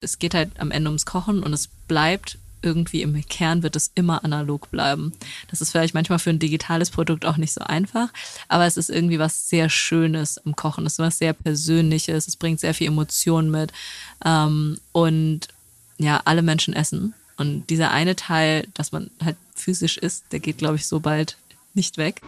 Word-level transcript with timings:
es 0.00 0.18
geht 0.18 0.34
halt 0.34 0.50
am 0.58 0.70
Ende 0.70 0.88
ums 0.88 1.06
Kochen 1.06 1.42
und 1.42 1.52
es 1.52 1.68
bleibt 1.88 2.38
irgendwie 2.62 3.00
im 3.00 3.26
Kern 3.26 3.62
wird 3.62 3.74
es 3.74 3.90
immer 3.94 4.22
analog 4.22 4.70
bleiben. 4.70 5.14
Das 5.50 5.62
ist 5.62 5.70
vielleicht 5.70 5.94
manchmal 5.94 6.18
für 6.18 6.28
ein 6.28 6.38
digitales 6.38 6.90
Produkt 6.90 7.24
auch 7.24 7.38
nicht 7.38 7.54
so 7.54 7.62
einfach, 7.62 8.12
aber 8.48 8.66
es 8.66 8.76
ist 8.76 8.90
irgendwie 8.90 9.18
was 9.18 9.48
sehr 9.48 9.70
Schönes 9.70 10.36
im 10.44 10.56
Kochen. 10.56 10.84
Es 10.84 10.94
ist 10.94 10.98
was 10.98 11.18
sehr 11.18 11.32
Persönliches, 11.32 12.28
es 12.28 12.36
bringt 12.36 12.60
sehr 12.60 12.74
viel 12.74 12.88
Emotionen 12.88 13.50
mit 13.50 13.72
ähm, 14.24 14.78
und 14.92 15.48
ja, 15.96 16.20
alle 16.26 16.42
Menschen 16.42 16.74
essen. 16.74 17.14
Und 17.38 17.68
dieser 17.70 17.90
eine 17.92 18.14
Teil, 18.14 18.66
dass 18.74 18.92
man 18.92 19.10
halt 19.24 19.36
physisch 19.54 19.96
isst, 19.96 20.24
der 20.30 20.40
geht, 20.40 20.58
glaube 20.58 20.76
ich, 20.76 20.86
so 20.86 21.00
bald 21.00 21.38
nicht 21.72 21.96
weg. 21.96 22.20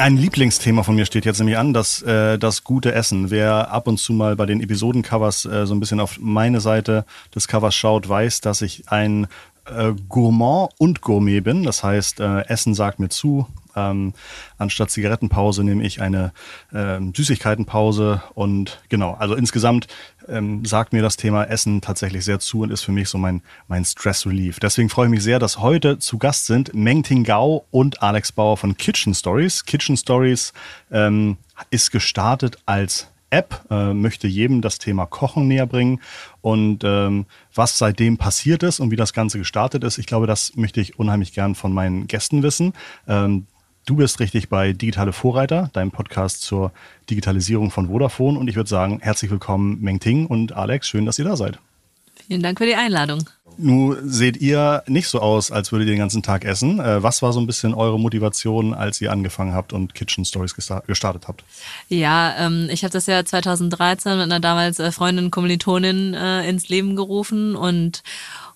Ein 0.00 0.16
Lieblingsthema 0.16 0.82
von 0.82 0.94
mir 0.94 1.04
steht 1.04 1.26
jetzt 1.26 1.40
nämlich 1.40 1.58
an, 1.58 1.74
das, 1.74 2.00
äh, 2.00 2.38
das 2.38 2.64
gute 2.64 2.94
Essen. 2.94 3.30
Wer 3.30 3.70
ab 3.70 3.86
und 3.86 3.98
zu 3.98 4.14
mal 4.14 4.34
bei 4.34 4.46
den 4.46 4.62
Episodencovers 4.62 5.44
äh, 5.44 5.66
so 5.66 5.74
ein 5.74 5.80
bisschen 5.80 6.00
auf 6.00 6.18
meine 6.18 6.62
Seite 6.62 7.04
des 7.34 7.48
Covers 7.48 7.74
schaut, 7.74 8.08
weiß, 8.08 8.40
dass 8.40 8.62
ich 8.62 8.84
ein 8.88 9.26
äh, 9.66 9.92
Gourmand 10.08 10.70
und 10.78 11.02
Gourmet 11.02 11.40
bin. 11.40 11.64
Das 11.64 11.84
heißt, 11.84 12.20
äh, 12.20 12.46
Essen 12.46 12.72
sagt 12.72 12.98
mir 12.98 13.10
zu, 13.10 13.46
ähm, 13.88 14.12
anstatt 14.58 14.90
Zigarettenpause 14.90 15.64
nehme 15.64 15.84
ich 15.84 16.00
eine 16.00 16.32
ähm, 16.72 17.12
Süßigkeitenpause 17.14 18.22
und 18.34 18.80
genau, 18.88 19.14
also 19.14 19.34
insgesamt 19.34 19.86
ähm, 20.28 20.64
sagt 20.64 20.92
mir 20.92 21.02
das 21.02 21.16
Thema 21.16 21.44
Essen 21.44 21.80
tatsächlich 21.80 22.24
sehr 22.24 22.40
zu 22.40 22.60
und 22.60 22.70
ist 22.70 22.82
für 22.82 22.92
mich 22.92 23.08
so 23.08 23.18
mein, 23.18 23.42
mein 23.68 23.84
Stress 23.84 24.26
Relief. 24.26 24.60
Deswegen 24.60 24.88
freue 24.88 25.06
ich 25.06 25.10
mich 25.10 25.22
sehr, 25.22 25.38
dass 25.38 25.58
heute 25.58 25.98
zu 25.98 26.18
Gast 26.18 26.46
sind 26.46 26.74
Meng 26.74 27.02
Ting 27.02 27.24
Gao 27.24 27.64
und 27.70 28.02
Alex 28.02 28.32
Bauer 28.32 28.56
von 28.56 28.76
Kitchen 28.76 29.14
Stories. 29.14 29.64
Kitchen 29.64 29.96
Stories 29.96 30.52
ähm, 30.90 31.36
ist 31.70 31.90
gestartet 31.90 32.58
als 32.66 33.08
App, 33.30 33.64
äh, 33.70 33.94
möchte 33.94 34.26
jedem 34.26 34.60
das 34.60 34.78
Thema 34.78 35.06
Kochen 35.06 35.46
näher 35.46 35.66
bringen 35.66 36.00
und 36.40 36.82
ähm, 36.84 37.26
was 37.54 37.78
seitdem 37.78 38.18
passiert 38.18 38.62
ist 38.62 38.80
und 38.80 38.90
wie 38.90 38.96
das 38.96 39.12
Ganze 39.12 39.38
gestartet 39.38 39.84
ist. 39.84 39.98
Ich 39.98 40.06
glaube, 40.06 40.26
das 40.26 40.56
möchte 40.56 40.80
ich 40.80 40.98
unheimlich 40.98 41.32
gern 41.32 41.54
von 41.54 41.72
meinen 41.72 42.08
Gästen 42.08 42.42
wissen. 42.42 42.72
Ähm, 43.06 43.46
Du 43.90 43.96
bist 43.96 44.20
richtig 44.20 44.48
bei 44.48 44.72
Digitale 44.72 45.12
Vorreiter, 45.12 45.68
deinem 45.72 45.90
Podcast 45.90 46.42
zur 46.42 46.70
Digitalisierung 47.10 47.72
von 47.72 47.88
Vodafone. 47.88 48.38
Und 48.38 48.46
ich 48.46 48.54
würde 48.54 48.70
sagen, 48.70 49.00
herzlich 49.02 49.32
willkommen 49.32 49.80
Meng 49.80 49.98
Ting 49.98 50.26
und 50.26 50.52
Alex. 50.52 50.86
Schön, 50.86 51.06
dass 51.06 51.18
ihr 51.18 51.24
da 51.24 51.34
seid. 51.34 51.58
Vielen 52.28 52.40
Dank 52.40 52.58
für 52.58 52.66
die 52.66 52.76
Einladung. 52.76 53.28
Nun 53.58 54.08
seht 54.08 54.36
ihr 54.36 54.84
nicht 54.86 55.08
so 55.08 55.18
aus, 55.18 55.50
als 55.50 55.72
würdet 55.72 55.88
ihr 55.88 55.94
den 55.94 55.98
ganzen 55.98 56.22
Tag 56.22 56.44
essen. 56.44 56.78
Äh, 56.78 57.02
was 57.02 57.20
war 57.20 57.32
so 57.32 57.40
ein 57.40 57.48
bisschen 57.48 57.74
eure 57.74 57.98
Motivation, 57.98 58.74
als 58.74 59.00
ihr 59.00 59.10
angefangen 59.10 59.54
habt 59.54 59.72
und 59.72 59.92
Kitchen 59.92 60.24
Stories 60.24 60.54
gestartet 60.54 61.26
habt? 61.26 61.42
Ja, 61.88 62.36
ähm, 62.38 62.68
ich 62.70 62.84
habe 62.84 62.92
das 62.92 63.06
ja 63.06 63.24
2013 63.24 64.12
mit 64.12 64.22
einer 64.22 64.38
damals 64.38 64.78
äh, 64.78 64.92
Freundin, 64.92 65.32
Kommilitonin 65.32 66.14
äh, 66.14 66.48
ins 66.48 66.68
Leben 66.68 66.94
gerufen 66.94 67.56
und 67.56 68.04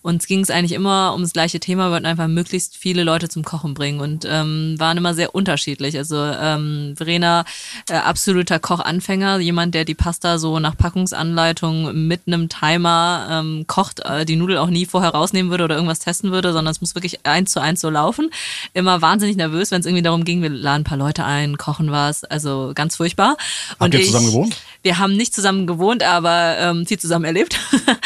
uns 0.05 0.27
ging 0.27 0.41
es 0.41 0.51
eigentlich 0.51 0.73
immer 0.73 1.15
um 1.15 1.23
das 1.23 1.33
gleiche 1.33 1.61
Thema, 1.61 1.87
wir 1.87 1.93
wollten 1.93 2.05
einfach 2.05 2.29
möglichst 2.29 2.77
viele 2.77 3.05
Leute 3.05 3.31
zum 3.31 3.43
Kochen 3.43 3.73
bringen 3.73 4.01
und 4.01 4.27
ähm, 4.29 4.75
waren 4.79 4.99
immer 4.99 5.15
sehr 5.15 5.35
unterschiedlich. 5.35 5.97
Also 5.97 6.17
ähm, 6.17 6.93
Verena, 6.95 7.47
äh, 7.89 7.95
absoluter 7.95 8.59
Kochanfänger, 8.59 9.39
jemand, 9.39 9.75
der 9.75 9.87
die 9.87 9.95
Pasta 9.95 10.37
so 10.37 10.59
nach 10.59 10.77
Packungsanleitung 10.77 12.07
mit 12.07 12.21
einem 12.27 12.51
Timer 12.51 13.29
ähm, 13.31 13.65
kocht, 13.67 14.01
äh, 14.01 14.27
die 14.27 14.37
Nudel 14.37 14.59
auch 14.59 14.69
nie 14.69 14.85
vorher 14.85 15.09
rausnehmen 15.09 15.51
würde 15.51 15.65
oder 15.65 15.77
irgendwas 15.77 16.01
testen 16.01 16.33
würde, 16.33 16.53
sondern 16.53 16.73
es 16.73 16.83
muss 16.83 16.95
wirklich 16.95 17.25
eins 17.25 17.53
zu 17.53 17.61
eins 17.63 17.81
so 17.81 17.89
laufen. 17.89 18.29
Immer 18.75 19.01
wahnsinnig 19.01 19.37
nervös, 19.37 19.71
wenn 19.71 19.81
es 19.81 19.87
irgendwie 19.87 20.03
darum 20.03 20.27
ging, 20.27 20.43
wir 20.43 20.51
laden 20.51 20.83
ein 20.83 20.85
paar 20.85 20.99
Leute 20.99 21.25
ein, 21.25 21.57
kochen 21.57 21.91
was, 21.91 22.25
also 22.25 22.73
ganz 22.75 22.97
furchtbar. 22.97 23.39
Habt 23.71 23.81
und 23.81 23.95
ihr 23.95 24.01
ich, 24.01 24.07
zusammen 24.09 24.27
gewohnt? 24.27 24.57
Wir 24.83 24.99
haben 24.99 25.17
nicht 25.17 25.35
zusammen 25.35 25.67
gewohnt, 25.67 26.03
aber 26.03 26.59
ähm, 26.59 26.85
viel 26.85 26.99
zusammen 26.99 27.25
erlebt. 27.25 27.59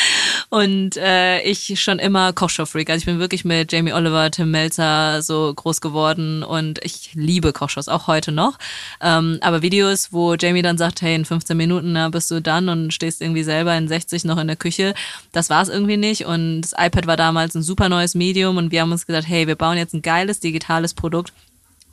und 0.48 0.96
äh, 0.96 1.40
ich 1.40 1.80
schon 1.88 1.98
immer 1.98 2.34
Kochshow-Freak. 2.34 2.90
Also 2.90 2.98
ich 2.98 3.06
bin 3.06 3.18
wirklich 3.18 3.46
mit 3.46 3.72
Jamie 3.72 3.94
Oliver, 3.94 4.30
Tim 4.30 4.50
Melzer 4.50 5.22
so 5.22 5.54
groß 5.54 5.80
geworden 5.80 6.42
und 6.42 6.84
ich 6.84 7.12
liebe 7.14 7.54
Kochshows, 7.54 7.88
auch 7.88 8.08
heute 8.08 8.30
noch. 8.30 8.58
Ähm, 9.00 9.38
aber 9.40 9.62
Videos, 9.62 10.12
wo 10.12 10.34
Jamie 10.34 10.60
dann 10.60 10.76
sagt, 10.76 11.00
hey, 11.00 11.14
in 11.14 11.24
15 11.24 11.56
Minuten 11.56 11.92
na, 11.92 12.10
bist 12.10 12.30
du 12.30 12.42
dann 12.42 12.68
und 12.68 12.92
stehst 12.92 13.22
irgendwie 13.22 13.42
selber 13.42 13.74
in 13.74 13.88
60 13.88 14.26
noch 14.26 14.36
in 14.36 14.48
der 14.48 14.56
Küche, 14.56 14.92
das 15.32 15.48
war 15.48 15.62
es 15.62 15.70
irgendwie 15.70 15.96
nicht. 15.96 16.26
Und 16.26 16.60
das 16.60 16.72
iPad 16.72 17.06
war 17.06 17.16
damals 17.16 17.54
ein 17.54 17.62
super 17.62 17.88
neues 17.88 18.14
Medium 18.14 18.58
und 18.58 18.70
wir 18.70 18.82
haben 18.82 18.92
uns 18.92 19.06
gesagt, 19.06 19.26
hey, 19.26 19.46
wir 19.46 19.56
bauen 19.56 19.78
jetzt 19.78 19.94
ein 19.94 20.02
geiles 20.02 20.40
digitales 20.40 20.92
Produkt 20.92 21.32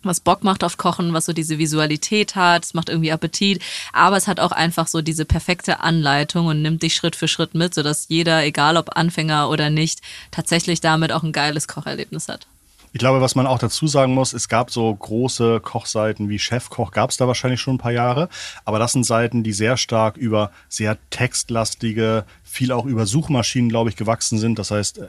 was 0.06 0.20
Bock 0.20 0.44
macht 0.44 0.64
auf 0.64 0.78
Kochen, 0.78 1.14
was 1.14 1.26
so 1.26 1.34
diese 1.34 1.58
Visualität 1.58 2.36
hat, 2.36 2.66
es 2.66 2.74
macht 2.74 2.90
irgendwie 2.90 3.12
Appetit, 3.12 3.62
aber 3.94 4.18
es 4.18 4.28
hat 4.28 4.40
auch 4.40 4.52
einfach 4.52 4.88
so 4.88 5.02
diese 5.02 5.26
perfekte 5.26 5.80
Anleitung 5.82 6.48
und 6.48 6.62
nimmt 6.62 6.84
dich 6.84 6.96
Schritt 6.96 7.16
für 7.16 7.28
Schritt 7.28 7.56
mit, 7.56 7.74
sodass 7.74 8.08
jeder, 8.10 8.44
egal 8.44 8.78
ob 8.78 8.96
Anfänger 8.98 9.50
oder 9.50 9.70
nicht, 9.70 10.02
tatsächlich 10.32 10.82
damit 10.82 11.12
auch 11.12 11.24
ein 11.24 11.32
geiles 11.32 11.68
Kocherlebnis 11.68 12.28
hat. 12.28 12.48
Ich 12.95 13.00
glaube, 13.00 13.19
was 13.19 13.35
man 13.35 13.45
auch 13.45 13.59
dazu 13.59 13.88
sagen 13.88 14.13
muss, 14.13 14.31
es 14.31 14.47
gab 14.47 14.72
so 14.72 14.95
große 14.95 15.59
Kochseiten 15.59 16.29
wie 16.29 16.39
Chefkoch, 16.39 16.91
gab 16.91 17.09
es 17.09 17.17
da 17.17 17.28
wahrscheinlich 17.28 17.59
schon 17.59 17.75
ein 17.75 17.78
paar 17.78 17.91
Jahre. 17.91 18.29
Aber 18.63 18.79
das 18.79 18.94
sind 18.94 19.03
Seiten, 19.03 19.44
die 19.44 19.51
sehr 19.51 19.75
stark 19.75 20.16
über 20.16 20.50
sehr 20.69 20.97
textlastige, 21.09 22.23
viel 22.45 22.72
auch 22.72 22.85
über 22.85 23.06
Suchmaschinen, 23.06 23.67
glaube 23.67 23.89
ich, 23.89 23.97
gewachsen 23.97 24.38
sind. 24.38 24.59
Das 24.59 24.72
heißt, 24.72 25.00
äh, 25.00 25.07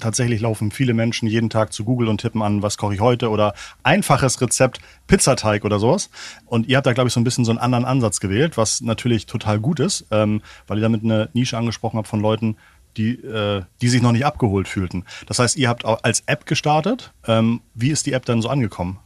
tatsächlich 0.00 0.40
laufen 0.40 0.72
viele 0.72 0.94
Menschen 0.94 1.28
jeden 1.28 1.48
Tag 1.48 1.72
zu 1.72 1.84
Google 1.84 2.08
und 2.08 2.20
tippen 2.20 2.42
an, 2.42 2.60
was 2.60 2.76
koche 2.76 2.94
ich 2.94 3.00
heute 3.00 3.30
oder 3.30 3.54
einfaches 3.84 4.40
Rezept, 4.40 4.80
Pizzateig 5.06 5.64
oder 5.64 5.78
sowas. 5.78 6.10
Und 6.44 6.66
ihr 6.66 6.76
habt 6.76 6.88
da, 6.88 6.92
glaube 6.92 7.06
ich, 7.06 7.14
so 7.14 7.20
ein 7.20 7.24
bisschen 7.24 7.44
so 7.44 7.52
einen 7.52 7.60
anderen 7.60 7.84
Ansatz 7.84 8.18
gewählt, 8.18 8.56
was 8.56 8.80
natürlich 8.80 9.26
total 9.26 9.60
gut 9.60 9.78
ist, 9.78 10.06
ähm, 10.10 10.42
weil 10.66 10.78
ihr 10.78 10.82
damit 10.82 11.04
eine 11.04 11.28
Nische 11.34 11.56
angesprochen 11.56 11.98
habt 11.98 12.08
von 12.08 12.18
Leuten, 12.18 12.56
die, 12.96 13.14
äh, 13.14 13.62
die 13.80 13.88
sich 13.88 14.02
noch 14.02 14.12
nicht 14.12 14.26
abgeholt 14.26 14.68
fühlten. 14.68 15.04
Das 15.26 15.38
heißt, 15.38 15.56
ihr 15.56 15.68
habt 15.68 15.84
auch 15.84 16.00
als 16.02 16.22
App 16.26 16.46
gestartet. 16.46 17.12
Ähm, 17.26 17.60
wie 17.74 17.90
ist 17.90 18.06
die 18.06 18.12
App 18.12 18.24
dann 18.24 18.42
so 18.42 18.48
angekommen? 18.48 18.98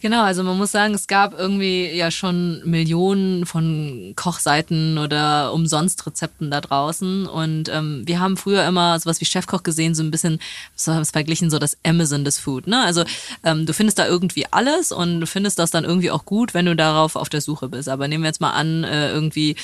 Genau, 0.00 0.22
also 0.22 0.42
man 0.42 0.58
muss 0.58 0.72
sagen, 0.72 0.94
es 0.94 1.06
gab 1.06 1.38
irgendwie 1.38 1.90
ja 1.90 2.10
schon 2.10 2.60
Millionen 2.64 3.46
von 3.46 4.12
Kochseiten 4.14 4.98
oder 4.98 5.52
Umsonstrezepten 5.52 6.50
da 6.50 6.60
draußen. 6.60 7.26
Und 7.26 7.68
ähm, 7.70 8.02
wir 8.04 8.20
haben 8.20 8.36
früher 8.36 8.66
immer 8.66 8.98
sowas 9.00 9.20
wie 9.20 9.24
Chefkoch 9.24 9.62
gesehen, 9.62 9.94
so 9.94 10.02
ein 10.02 10.10
bisschen, 10.10 10.38
so 10.74 10.92
haben 10.92 11.02
es 11.02 11.10
verglichen, 11.12 11.50
so 11.50 11.58
das 11.58 11.78
Amazon 11.84 12.24
des 12.24 12.38
Food. 12.38 12.66
Ne? 12.66 12.82
Also 12.84 13.04
ähm, 13.42 13.64
du 13.64 13.72
findest 13.72 13.98
da 13.98 14.06
irgendwie 14.06 14.46
alles 14.50 14.92
und 14.92 15.20
du 15.20 15.26
findest 15.26 15.58
das 15.58 15.70
dann 15.70 15.84
irgendwie 15.84 16.10
auch 16.10 16.24
gut, 16.24 16.52
wenn 16.52 16.66
du 16.66 16.76
darauf 16.76 17.16
auf 17.16 17.28
der 17.28 17.40
Suche 17.40 17.68
bist. 17.68 17.88
Aber 17.88 18.06
nehmen 18.06 18.22
wir 18.22 18.28
jetzt 18.28 18.40
mal 18.40 18.52
an, 18.52 18.84
äh, 18.84 19.10
irgendwie 19.10 19.56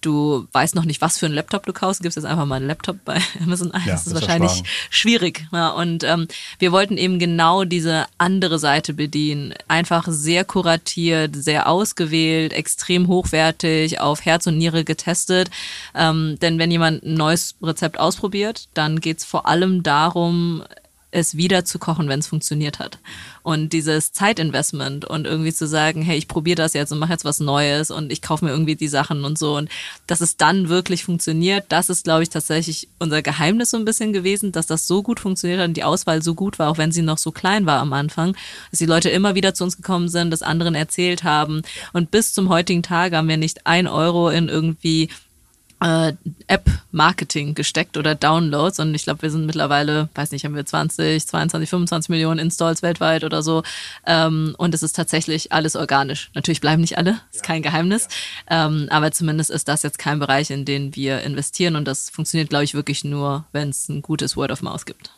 du 0.00 0.46
weißt 0.52 0.74
noch 0.74 0.84
nicht, 0.84 1.00
was 1.00 1.18
für 1.18 1.26
einen 1.26 1.34
Laptop 1.34 1.66
du 1.66 1.72
kaufst, 1.72 2.02
gibst 2.02 2.16
jetzt 2.16 2.24
einfach 2.24 2.46
mal 2.46 2.56
einen 2.56 2.66
Laptop 2.66 3.04
bei 3.04 3.20
Amazon 3.42 3.72
ein. 3.72 3.82
Ja, 3.86 3.92
das 3.92 4.06
ist 4.06 4.14
wahrscheinlich 4.14 4.62
schwierig. 4.90 5.46
Ja, 5.52 5.70
und 5.70 6.04
ähm, 6.04 6.26
wir 6.58 6.72
wollten 6.72 6.96
eben 6.96 7.18
genau 7.18 7.64
diese 7.64 8.06
andere 8.18 8.58
Seite 8.58 8.94
bedienen. 8.94 9.54
Einfach 9.80 10.08
sehr 10.10 10.44
kuratiert, 10.44 11.34
sehr 11.34 11.66
ausgewählt, 11.66 12.52
extrem 12.52 13.08
hochwertig, 13.08 13.98
auf 13.98 14.26
Herz 14.26 14.46
und 14.46 14.58
Niere 14.58 14.84
getestet. 14.84 15.48
Ähm, 15.94 16.36
denn 16.42 16.58
wenn 16.58 16.70
jemand 16.70 17.02
ein 17.02 17.14
neues 17.14 17.54
Rezept 17.62 17.98
ausprobiert, 17.98 18.68
dann 18.74 19.00
geht's 19.00 19.24
vor 19.24 19.48
allem 19.48 19.82
darum, 19.82 20.62
es 21.12 21.36
wieder 21.36 21.64
zu 21.64 21.78
kochen, 21.78 22.08
wenn 22.08 22.20
es 22.20 22.28
funktioniert 22.28 22.78
hat. 22.78 22.98
Und 23.42 23.72
dieses 23.72 24.12
Zeitinvestment 24.12 25.04
und 25.04 25.26
irgendwie 25.26 25.52
zu 25.52 25.66
sagen, 25.66 26.02
hey, 26.02 26.16
ich 26.16 26.28
probiere 26.28 26.56
das 26.56 26.74
jetzt 26.74 26.92
und 26.92 26.98
mache 26.98 27.12
jetzt 27.12 27.24
was 27.24 27.40
Neues 27.40 27.90
und 27.90 28.12
ich 28.12 28.22
kaufe 28.22 28.44
mir 28.44 28.50
irgendwie 28.50 28.76
die 28.76 28.88
Sachen 28.88 29.24
und 29.24 29.38
so. 29.38 29.56
Und 29.56 29.70
dass 30.06 30.20
es 30.20 30.36
dann 30.36 30.68
wirklich 30.68 31.04
funktioniert, 31.04 31.64
das 31.68 31.90
ist, 31.90 32.04
glaube 32.04 32.22
ich, 32.22 32.28
tatsächlich 32.28 32.88
unser 32.98 33.22
Geheimnis 33.22 33.70
so 33.70 33.76
ein 33.76 33.84
bisschen 33.84 34.12
gewesen, 34.12 34.52
dass 34.52 34.66
das 34.66 34.86
so 34.86 35.02
gut 35.02 35.20
funktioniert 35.20 35.60
hat 35.60 35.68
und 35.68 35.76
die 35.76 35.84
Auswahl 35.84 36.22
so 36.22 36.34
gut 36.34 36.58
war, 36.58 36.68
auch 36.70 36.78
wenn 36.78 36.92
sie 36.92 37.02
noch 37.02 37.18
so 37.18 37.32
klein 37.32 37.66
war 37.66 37.80
am 37.80 37.92
Anfang, 37.92 38.36
dass 38.70 38.78
die 38.78 38.86
Leute 38.86 39.10
immer 39.10 39.34
wieder 39.34 39.54
zu 39.54 39.64
uns 39.64 39.76
gekommen 39.76 40.08
sind, 40.08 40.30
das 40.30 40.42
anderen 40.42 40.74
erzählt 40.74 41.24
haben. 41.24 41.62
Und 41.92 42.10
bis 42.10 42.34
zum 42.34 42.48
heutigen 42.48 42.82
Tag 42.82 43.14
haben 43.14 43.28
wir 43.28 43.36
nicht 43.36 43.66
ein 43.66 43.86
Euro 43.86 44.28
in 44.30 44.48
irgendwie 44.48 45.08
äh, 45.80 46.12
App-Marketing 46.46 47.54
gesteckt 47.54 47.96
oder 47.96 48.14
Downloads. 48.14 48.78
Und 48.78 48.94
ich 48.94 49.04
glaube, 49.04 49.22
wir 49.22 49.30
sind 49.30 49.46
mittlerweile, 49.46 50.08
weiß 50.14 50.32
nicht, 50.32 50.44
haben 50.44 50.54
wir 50.54 50.66
20, 50.66 51.26
22, 51.26 51.68
25 51.68 52.08
Millionen 52.10 52.38
Installs 52.38 52.82
weltweit 52.82 53.24
oder 53.24 53.42
so. 53.42 53.62
Ähm, 54.06 54.54
und 54.58 54.74
es 54.74 54.82
ist 54.82 54.94
tatsächlich 54.96 55.52
alles 55.52 55.76
organisch. 55.76 56.30
Natürlich 56.34 56.60
bleiben 56.60 56.80
nicht 56.82 56.98
alle, 56.98 57.20
ist 57.32 57.42
kein 57.42 57.62
Geheimnis, 57.62 58.08
ähm, 58.48 58.88
aber 58.90 59.12
zumindest 59.12 59.50
ist 59.50 59.68
das 59.68 59.82
jetzt 59.82 59.98
kein 59.98 60.18
Bereich, 60.18 60.50
in 60.50 60.64
den 60.64 60.94
wir 60.94 61.22
investieren. 61.22 61.76
Und 61.76 61.86
das 61.86 62.10
funktioniert, 62.10 62.50
glaube 62.50 62.64
ich, 62.64 62.74
wirklich 62.74 63.04
nur, 63.04 63.46
wenn 63.52 63.70
es 63.70 63.88
ein 63.88 64.02
gutes 64.02 64.36
Word 64.36 64.52
of 64.52 64.62
Mouth 64.62 64.86
gibt. 64.86 65.10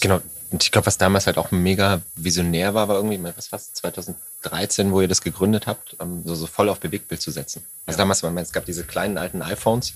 Genau, 0.00 0.20
und 0.50 0.64
ich 0.64 0.72
glaube, 0.72 0.86
was 0.86 0.98
damals 0.98 1.26
halt 1.26 1.38
auch 1.38 1.52
mega 1.52 2.02
visionär 2.16 2.74
war, 2.74 2.88
war 2.88 2.96
irgendwie, 2.96 3.22
was 3.36 3.52
war 3.52 3.60
2013, 3.60 4.90
wo 4.90 5.00
ihr 5.00 5.08
das 5.08 5.20
gegründet 5.20 5.66
habt, 5.66 5.94
um 6.00 6.22
so, 6.26 6.34
so 6.34 6.46
voll 6.46 6.68
auf 6.68 6.80
Bewegtbild 6.80 7.20
zu 7.20 7.30
setzen. 7.30 7.64
Also 7.86 7.98
ja. 7.98 8.04
damals, 8.04 8.48
es 8.48 8.52
gab 8.52 8.64
diese 8.64 8.84
kleinen 8.84 9.16
alten 9.16 9.42
iPhones 9.42 9.94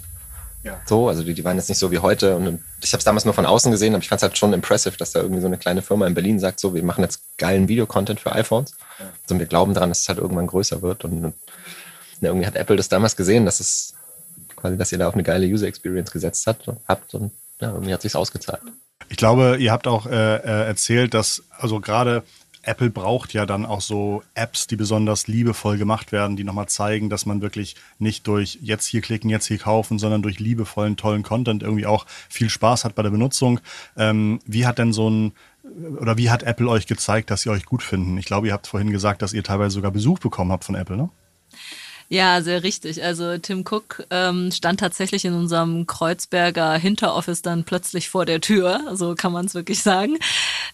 Ja. 0.63 0.81
So, 0.87 1.09
also 1.09 1.25
die, 1.25 1.35
die 1.35 1.45
waren 1.45 1.57
jetzt 1.57 1.69
nicht 1.69 1.79
so 1.79 1.91
wie 1.91 1.99
heute. 1.99 2.37
Und 2.37 2.63
ich 2.83 2.93
habe 2.93 2.99
es 2.99 3.05
damals 3.05 3.25
nur 3.25 3.35
von 3.35 3.47
außen 3.47 3.73
gesehen, 3.73 3.95
aber 3.95 4.03
ich 4.03 4.09
fand 4.09 4.21
es 4.21 4.23
halt 4.23 4.39
schon 4.39 4.53
impressive, 4.53 4.97
dass 4.97 5.11
da 5.13 5.21
irgendwie 5.21 5.41
so 5.41 5.49
eine 5.49 5.59
kleine 5.59 5.83
Firma 5.83 6.07
in 6.07 6.15
Berlin 6.15 6.39
sagt, 6.39 6.61
so, 6.61 6.73
wir 6.73 6.85
machen 6.85 7.03
jetzt 7.03 7.21
geilen 7.37 7.67
Videocontent 7.67 8.21
für 8.21 8.33
iPhones. 8.33 8.77
Ja. 9.01 9.07
Und 9.31 9.39
wir 9.41 9.47
glauben 9.47 9.75
daran, 9.75 9.89
dass 9.89 10.03
es 10.03 10.09
halt 10.09 10.19
irgendwann 10.19 10.47
größer 10.47 10.83
wird. 10.83 11.05
Und, 11.05 11.25
und 11.25 11.35
ja, 12.21 12.29
irgendwie 12.29 12.47
hat 12.47 12.55
Apple 12.55 12.77
das 12.77 12.89
damals 12.89 13.17
gesehen, 13.17 13.45
dass 13.45 13.59
es 13.59 13.95
quasi, 14.55 14.77
dass 14.77 14.93
ihr 14.93 14.99
da 14.99 15.09
auf 15.09 15.15
eine 15.15 15.25
geile 15.25 15.47
User 15.47 15.67
Experience 15.67 16.13
gesetzt 16.13 16.47
hat, 16.47 16.59
habt 16.87 17.15
und 17.15 17.33
ja, 17.61 17.73
irgendwie 17.73 17.93
hat 17.93 18.03
sich's 18.03 18.17
ausgezahlt. 18.17 18.63
Ich 19.09 19.17
glaube, 19.17 19.57
ihr 19.59 19.73
habt 19.73 19.87
auch 19.87 20.07
äh, 20.07 20.37
äh 20.37 20.67
erzählt, 20.67 21.15
dass 21.15 21.45
also 21.59 21.81
gerade 21.81 22.23
Apple 22.67 22.91
braucht 22.91 23.33
ja 23.33 23.47
dann 23.47 23.67
auch 23.67 23.81
so 23.81 24.23
Apps, 24.35 24.67
die 24.67 24.77
besonders 24.77 25.27
liebevoll 25.27 25.77
gemacht 25.77 26.13
werden, 26.13 26.37
die 26.37 26.45
nochmal 26.45 26.67
zeigen, 26.67 27.11
dass 27.11 27.27
man 27.27 27.43
wirklich 27.43 27.77
nicht 27.99 28.27
durch 28.27 28.59
jetzt 28.63 28.87
hier 28.87 29.03
klicken, 29.03 29.31
jetzt 29.31 29.47
hier 29.47 29.59
kaufen, 29.59 29.99
sondern 29.99 30.23
durch 30.23 30.41
liebevollen, 30.41 30.97
tollen 30.97 31.23
Content 31.23 31.63
irgendwie 31.63 31.87
auch 31.87 32.07
viel 32.29 32.49
Spaß 32.49 32.85
hat 32.85 32.95
bei 32.95 33.03
der 33.03 33.11
Benutzung. 33.11 33.61
Ähm, 33.97 34.41
wie 34.47 34.67
hat 34.67 34.79
denn 34.79 34.93
so 34.93 35.11
ein 35.11 35.33
oder 35.99 36.19
wie 36.19 36.31
hat 36.31 36.43
Apple 36.43 36.69
euch 36.69 36.87
gezeigt, 36.87 37.31
dass 37.31 37.43
sie 37.43 37.51
euch 37.51 37.65
gut 37.65 37.83
finden? 37.83 38.19
Ich 38.19 38.27
glaube, 38.27 38.47
ihr 38.47 38.53
habt 38.53 38.67
vorhin 38.67 38.91
gesagt, 38.91 39.23
dass 39.23 39.33
ihr 39.33 39.43
teilweise 39.43 39.75
sogar 39.75 39.91
Besuch 39.91 40.19
bekommen 40.19 40.53
habt 40.53 40.65
von 40.65 40.75
Apple, 40.75 40.97
ne? 40.97 41.11
Ja, 42.09 42.43
sehr 42.43 42.63
richtig. 42.63 43.03
Also 43.03 43.39
Tim 43.39 43.65
Cook 43.69 44.05
ähm, 44.11 44.53
stand 44.53 44.81
tatsächlich 44.81 45.25
in 45.25 45.33
unserem 45.33 45.87
Kreuzberger 45.87 46.75
Hinteroffice 46.75 47.43
dann 47.43 47.65
plötzlich 47.65 48.11
vor 48.11 48.27
der 48.27 48.41
Tür, 48.41 48.81
so 48.95 49.15
kann 49.15 49.33
man 49.33 49.47
es 49.47 49.55
wirklich 49.55 49.83
sagen. 49.83 50.19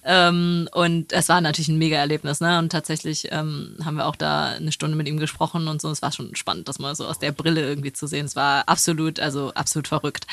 Ähm, 0.04 0.68
und 0.72 1.12
es 1.12 1.28
war 1.28 1.40
natürlich 1.40 1.68
ein 1.68 1.78
Mega-Erlebnis, 1.78 2.40
ne? 2.40 2.58
Und 2.58 2.70
tatsächlich 2.72 3.28
ähm, 3.30 3.76
haben 3.84 3.96
wir 3.96 4.06
auch 4.06 4.16
da 4.16 4.46
eine 4.46 4.72
Stunde 4.72 4.96
mit 4.96 5.06
ihm 5.06 5.18
gesprochen 5.18 5.68
und 5.68 5.80
so. 5.80 5.90
Es 5.90 6.02
war 6.02 6.10
schon 6.10 6.34
spannend, 6.34 6.68
das 6.68 6.78
mal 6.78 6.94
so 6.94 7.06
aus 7.06 7.18
der 7.18 7.32
Brille 7.32 7.62
irgendwie 7.62 7.92
zu 7.92 8.06
sehen. 8.06 8.26
Es 8.26 8.34
war 8.34 8.64
absolut, 8.66 9.20
also 9.20 9.52
absolut 9.54 9.88
verrückt. 9.88 10.26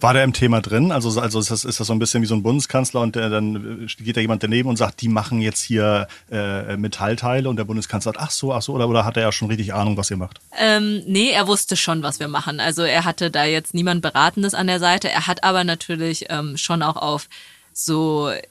War 0.00 0.14
der 0.14 0.24
im 0.24 0.32
Thema 0.32 0.60
drin? 0.60 0.90
Also, 0.90 1.20
also 1.20 1.38
ist, 1.38 1.50
das, 1.50 1.64
ist 1.64 1.80
das 1.80 1.86
so 1.86 1.92
ein 1.92 1.98
bisschen 1.98 2.22
wie 2.22 2.26
so 2.26 2.34
ein 2.34 2.42
Bundeskanzler 2.42 3.02
und 3.02 3.14
der, 3.14 3.28
dann 3.28 3.88
geht 3.98 4.16
da 4.16 4.20
jemand 4.20 4.42
daneben 4.42 4.68
und 4.68 4.76
sagt, 4.76 5.00
die 5.00 5.08
machen 5.08 5.40
jetzt 5.40 5.62
hier 5.62 6.08
äh, 6.30 6.76
Metallteile 6.76 7.48
und 7.48 7.56
der 7.56 7.64
Bundeskanzler 7.64 8.12
sagt, 8.12 8.24
ach 8.24 8.30
so, 8.30 8.52
ach 8.52 8.62
so, 8.62 8.72
oder, 8.72 8.88
oder 8.88 9.04
hat 9.04 9.16
er 9.16 9.24
ja 9.24 9.32
schon 9.32 9.48
richtig 9.48 9.74
Ahnung, 9.74 9.96
was 9.96 10.10
ihr 10.10 10.16
macht? 10.16 10.39
Ähm, 10.58 11.02
nee, 11.06 11.30
er 11.30 11.46
wusste 11.46 11.76
schon, 11.76 12.02
was 12.02 12.18
wir 12.18 12.28
machen. 12.28 12.60
Also 12.60 12.82
er 12.82 13.04
hatte 13.04 13.30
da 13.30 13.44
jetzt 13.44 13.72
niemand 13.72 14.02
Beratendes 14.02 14.54
an 14.54 14.66
der 14.66 14.80
Seite. 14.80 15.08
Er 15.08 15.26
hat 15.26 15.44
aber 15.44 15.64
natürlich 15.64 16.26
ähm, 16.28 16.56
schon 16.56 16.82
auch 16.82 16.96
auf 16.96 17.28
so 17.72 18.28
äh, 18.28 18.42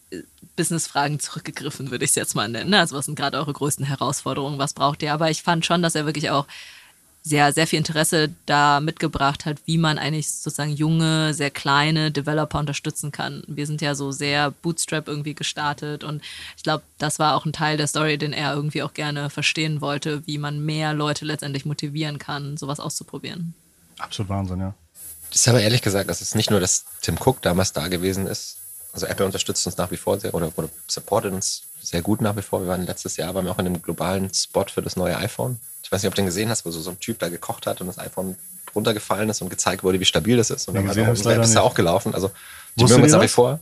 Businessfragen 0.56 1.20
zurückgegriffen, 1.20 1.92
würde 1.92 2.06
ich 2.06 2.12
es 2.12 2.16
jetzt 2.16 2.36
mal 2.36 2.48
nennen. 2.48 2.74
Also 2.74 2.96
was 2.96 3.06
sind 3.06 3.16
gerade 3.16 3.38
eure 3.38 3.54
größten 3.54 3.86
Herausforderungen? 3.86 4.60
Was 4.60 4.74
braucht 4.74 5.04
ihr? 5.04 5.14
Aber 5.14 5.30
ich 5.30 5.44
fand 5.44 5.66
schon, 5.66 5.82
dass 5.82 5.96
er 5.96 6.06
wirklich 6.06 6.30
auch 6.30 6.48
sehr, 7.22 7.52
sehr 7.54 7.68
viel 7.68 7.78
Interesse 7.78 8.30
da 8.46 8.80
mitgebracht 8.80 9.46
hat, 9.46 9.58
wie 9.66 9.78
man 9.78 9.98
eigentlich 9.98 10.30
sozusagen 10.30 10.72
junge, 10.72 11.34
sehr 11.34 11.52
kleine 11.52 12.12
Developer 12.12 12.60
unterstützen 12.60 13.12
kann. 13.12 13.44
Wir 13.48 13.68
sind 13.68 13.82
ja 13.82 13.94
so 13.94 14.12
sehr 14.12 14.52
Bootstrap 14.52 15.08
irgendwie 15.08 15.36
gestartet 15.36 16.04
und 16.04 16.22
ich 16.56 16.64
glaube, 16.64 16.84
das 16.98 17.20
war 17.20 17.36
auch 17.36 17.46
ein 17.46 17.54
Teil 17.54 17.78
der 17.78 17.88
Story, 17.88 18.18
den 18.18 18.34
er 18.34 18.54
irgendwie 18.54 18.84
auch 18.84 18.94
gerne 18.94 19.30
verstehen 19.30 19.82
wollte, 19.82 20.26
wie 20.28 20.38
man 20.38 20.66
mehr 20.66 20.94
Leute 20.94 21.26
letztendlich 21.26 21.66
motivieren 21.66 22.20
kann, 22.20 22.58
sowas 22.58 22.80
auszuprobieren. 22.80 23.54
Absolut 23.98 24.30
Wahnsinn, 24.30 24.62
ja. 24.62 24.74
Das 25.30 25.42
ist 25.42 25.48
aber 25.48 25.62
ehrlich 25.62 25.82
gesagt, 25.82 26.10
dass 26.10 26.22
es 26.22 26.34
nicht 26.36 26.50
nur, 26.50 26.60
dass 26.60 26.86
Tim 27.02 27.18
Cook 27.24 27.42
damals 27.42 27.74
da 27.74 27.88
gewesen 27.88 28.26
ist. 28.26 28.58
Also 28.94 29.06
Apple 29.06 29.26
unterstützt 29.26 29.66
uns 29.68 29.78
nach 29.78 29.92
wie 29.92 29.98
vor 29.98 30.20
sehr 30.20 30.34
oder, 30.34 30.52
oder 30.56 30.70
supportet 30.88 31.34
uns 31.34 31.64
sehr 31.82 32.02
gut 32.02 32.22
nach 32.22 32.36
wie 32.36 32.42
vor. 32.42 32.62
Wir 32.62 32.68
waren 32.68 32.86
letztes 32.86 33.18
Jahr, 33.18 33.36
waren 33.36 33.46
wir 33.46 33.52
auch 33.52 33.60
in 33.60 33.68
einem 33.68 33.82
globalen 33.82 34.34
Spot 34.34 34.66
für 34.66 34.82
das 34.82 34.96
neue 34.96 35.16
iPhone. 35.18 35.60
Ich 35.90 35.92
weiß 35.92 36.04
nicht, 36.04 36.10
ob 36.10 36.14
du 36.14 36.22
den 36.22 36.28
gesehen 36.28 36.52
hast, 36.52 36.68
wo 36.68 36.72
so, 36.72 36.80
so 36.82 36.92
ein 36.92 37.00
Typ 37.00 37.18
da 37.18 37.30
gekocht 37.30 37.66
hat 37.66 37.82
und 37.82 37.88
das 37.88 37.98
iPhone 37.98 38.36
runtergefallen 38.76 39.28
ist 39.28 39.42
und 39.42 39.50
gezeigt 39.50 39.84
wurde, 39.84 40.00
wie 40.00 40.06
stabil 40.06 40.38
das 40.38 40.52
ist. 40.52 40.68
Und 40.68 40.76
dann 40.76 40.86
ja, 40.86 41.08
also, 41.08 41.28
ist 41.32 41.56
da 41.56 41.62
auch 41.62 41.74
gelaufen. 41.74 42.14
Also 42.14 42.30
die 42.76 42.84
mögen 42.84 43.02
uns 43.02 43.12
nach 43.12 43.24
wie 43.24 43.28
vor. 43.28 43.60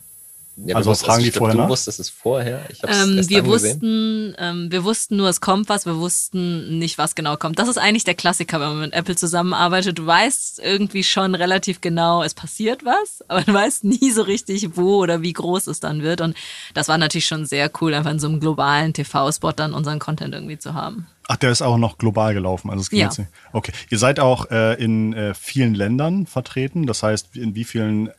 Ja, 0.66 0.76
also 0.76 0.90
was 0.90 1.04
fragen 1.04 1.24
die 1.24 1.30
vorher 1.30 1.56
Du 1.56 1.62
nach? 1.62 1.70
wusstest 1.70 2.00
es 2.00 2.10
vorher. 2.10 2.66
Ich 2.70 2.82
ähm, 2.84 3.30
wir 3.30 3.46
wussten, 3.46 4.34
ähm, 4.40 4.72
wir 4.72 4.84
wussten 4.84 5.16
nur, 5.18 5.30
es 5.30 5.40
kommt 5.40 5.70
was. 5.70 5.86
Wir 5.86 5.98
wussten 5.98 6.80
nicht, 6.80 6.98
was 6.98 7.14
genau 7.14 7.38
kommt. 7.38 7.60
Das 7.60 7.68
ist 7.68 7.78
eigentlich 7.78 8.06
der 8.06 8.16
Klassiker, 8.16 8.60
wenn 8.60 8.70
man 8.70 8.80
mit 8.80 8.94
Apple 8.94 9.16
zusammenarbeitet. 9.16 10.00
Du 10.00 10.08
weißt 10.08 10.60
irgendwie 10.60 11.04
schon 11.04 11.36
relativ 11.36 11.80
genau, 11.80 12.24
es 12.24 12.34
passiert 12.34 12.84
was, 12.84 13.24
aber 13.28 13.42
du 13.42 13.54
weißt 13.54 13.84
nie 13.84 14.10
so 14.10 14.24
richtig, 14.24 14.76
wo 14.76 14.98
oder 14.98 15.22
wie 15.22 15.34
groß 15.34 15.68
es 15.68 15.80
dann 15.80 16.02
wird. 16.02 16.22
Und 16.22 16.36
das 16.74 16.88
war 16.88 16.98
natürlich 16.98 17.28
schon 17.28 17.46
sehr 17.46 17.70
cool, 17.80 17.94
einfach 17.94 18.12
in 18.12 18.20
so 18.20 18.28
einem 18.28 18.40
globalen 18.40 18.94
TV-Spot 18.94 19.52
dann 19.52 19.74
unseren 19.76 20.00
Content 20.00 20.34
irgendwie 20.34 20.58
zu 20.58 20.74
haben. 20.74 21.06
Ach, 21.28 21.36
der 21.36 21.52
ist 21.52 21.62
auch 21.62 21.78
noch 21.78 21.98
global 22.00 22.34
gelaufen. 22.34 22.70
Also 22.72 22.82
es 22.82 22.90
geht 22.90 23.00
ja. 23.00 23.06
jetzt 23.06 23.20
nicht. 23.20 23.30
Okay. 23.52 23.74
Ihr 23.90 24.00
seid 24.00 24.20
auch 24.20 24.50
äh, 24.50 24.82
in 24.82 25.14
äh, 25.14 25.34
vielen 25.34 25.76
Ländern 25.76 26.26
vertreten. 26.26 26.88
Das 26.88 27.04
heißt, 27.04 27.36
in 27.36 27.54
wie 27.54 27.66
vielen 27.66 28.10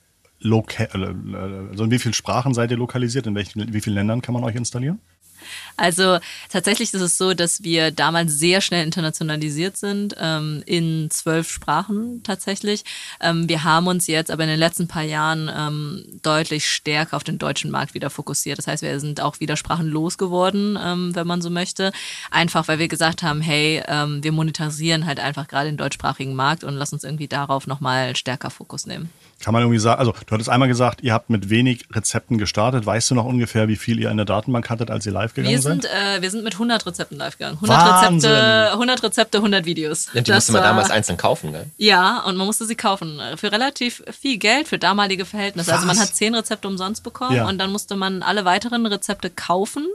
Loka 0.40 0.84
äh, 0.84 1.68
also 1.70 1.84
in 1.84 1.90
wie 1.90 1.98
vielen 1.98 2.14
Sprachen 2.14 2.54
seid 2.54 2.70
ihr 2.70 2.76
lokalisiert? 2.76 3.26
In 3.26 3.34
welchen, 3.34 3.60
in 3.60 3.72
wie 3.72 3.80
vielen 3.80 3.94
Ländern 3.94 4.22
kann 4.22 4.32
man 4.34 4.44
euch 4.44 4.56
installieren? 4.56 5.00
Also 5.76 6.18
tatsächlich 6.50 6.92
ist 6.92 7.00
es 7.00 7.18
so, 7.18 7.34
dass 7.34 7.62
wir 7.62 7.90
damals 7.90 8.38
sehr 8.38 8.60
schnell 8.60 8.84
internationalisiert 8.84 9.76
sind, 9.76 10.14
ähm, 10.18 10.62
in 10.66 11.08
zwölf 11.10 11.48
Sprachen 11.50 12.22
tatsächlich. 12.24 12.84
Ähm, 13.20 13.48
wir 13.48 13.64
haben 13.64 13.86
uns 13.86 14.06
jetzt 14.06 14.30
aber 14.30 14.42
in 14.42 14.48
den 14.48 14.58
letzten 14.58 14.88
paar 14.88 15.02
Jahren 15.02 15.50
ähm, 15.54 16.04
deutlich 16.22 16.68
stärker 16.70 17.16
auf 17.16 17.24
den 17.24 17.38
deutschen 17.38 17.70
Markt 17.70 17.94
wieder 17.94 18.10
fokussiert. 18.10 18.58
Das 18.58 18.66
heißt, 18.66 18.82
wir 18.82 18.98
sind 19.00 19.20
auch 19.20 19.40
wieder 19.40 19.56
sprachenlos 19.56 20.18
geworden, 20.18 20.78
ähm, 20.82 21.14
wenn 21.14 21.26
man 21.26 21.42
so 21.42 21.50
möchte. 21.50 21.92
Einfach, 22.30 22.68
weil 22.68 22.78
wir 22.78 22.88
gesagt 22.88 23.22
haben, 23.22 23.40
hey, 23.40 23.82
ähm, 23.86 24.22
wir 24.22 24.32
monetarisieren 24.32 25.06
halt 25.06 25.20
einfach 25.20 25.46
gerade 25.48 25.68
den 25.68 25.76
deutschsprachigen 25.76 26.34
Markt 26.34 26.64
und 26.64 26.74
lass 26.74 26.92
uns 26.92 27.04
irgendwie 27.04 27.28
darauf 27.28 27.66
nochmal 27.66 28.16
stärker 28.16 28.50
Fokus 28.50 28.86
nehmen. 28.86 29.10
Kann 29.40 29.52
man 29.52 29.62
irgendwie 29.62 29.78
sagen, 29.78 30.00
also 30.00 30.12
du 30.12 30.32
hattest 30.32 30.48
einmal 30.48 30.68
gesagt, 30.68 31.02
ihr 31.02 31.12
habt 31.12 31.30
mit 31.30 31.48
wenig 31.48 31.86
Rezepten 31.92 32.38
gestartet. 32.38 32.84
Weißt 32.84 33.10
du 33.10 33.14
noch 33.14 33.24
ungefähr, 33.24 33.68
wie 33.68 33.76
viel 33.76 34.00
ihr 34.00 34.10
in 34.10 34.16
der 34.16 34.26
Datenbank 34.26 34.68
hattet, 34.68 34.90
als 34.90 35.06
ihr 35.06 35.12
live 35.12 35.27
gegangen 35.34 35.54
wir 35.54 35.60
sind, 35.60 35.82
seid? 35.82 36.18
Äh, 36.18 36.22
wir 36.22 36.30
sind 36.30 36.44
mit 36.44 36.54
100 36.54 36.86
Rezepten 36.86 37.18
live 37.18 37.38
gegangen. 37.38 37.58
100 37.62 38.12
Rezepte, 38.12 38.72
100 38.72 39.02
Rezepte, 39.02 39.38
100 39.38 39.64
Videos. 39.64 40.08
Ja, 40.12 40.20
die 40.20 40.32
musste 40.32 40.52
man 40.52 40.62
damals 40.62 40.90
einzeln 40.90 41.16
kaufen, 41.16 41.52
gell? 41.52 41.66
Ja, 41.76 42.22
und 42.24 42.36
man 42.36 42.46
musste 42.46 42.64
sie 42.66 42.76
kaufen. 42.76 43.20
Für 43.36 43.52
relativ 43.52 44.02
viel 44.10 44.38
Geld, 44.38 44.68
für 44.68 44.78
damalige 44.78 45.24
Verhältnisse. 45.24 45.68
Was? 45.68 45.76
Also 45.76 45.86
man 45.86 45.98
hat 45.98 46.14
10 46.14 46.34
Rezepte 46.34 46.68
umsonst 46.68 47.02
bekommen 47.02 47.36
ja. 47.36 47.48
und 47.48 47.58
dann 47.58 47.72
musste 47.72 47.96
man 47.96 48.22
alle 48.22 48.44
weiteren 48.44 48.86
Rezepte 48.86 49.30
kaufen. 49.30 49.86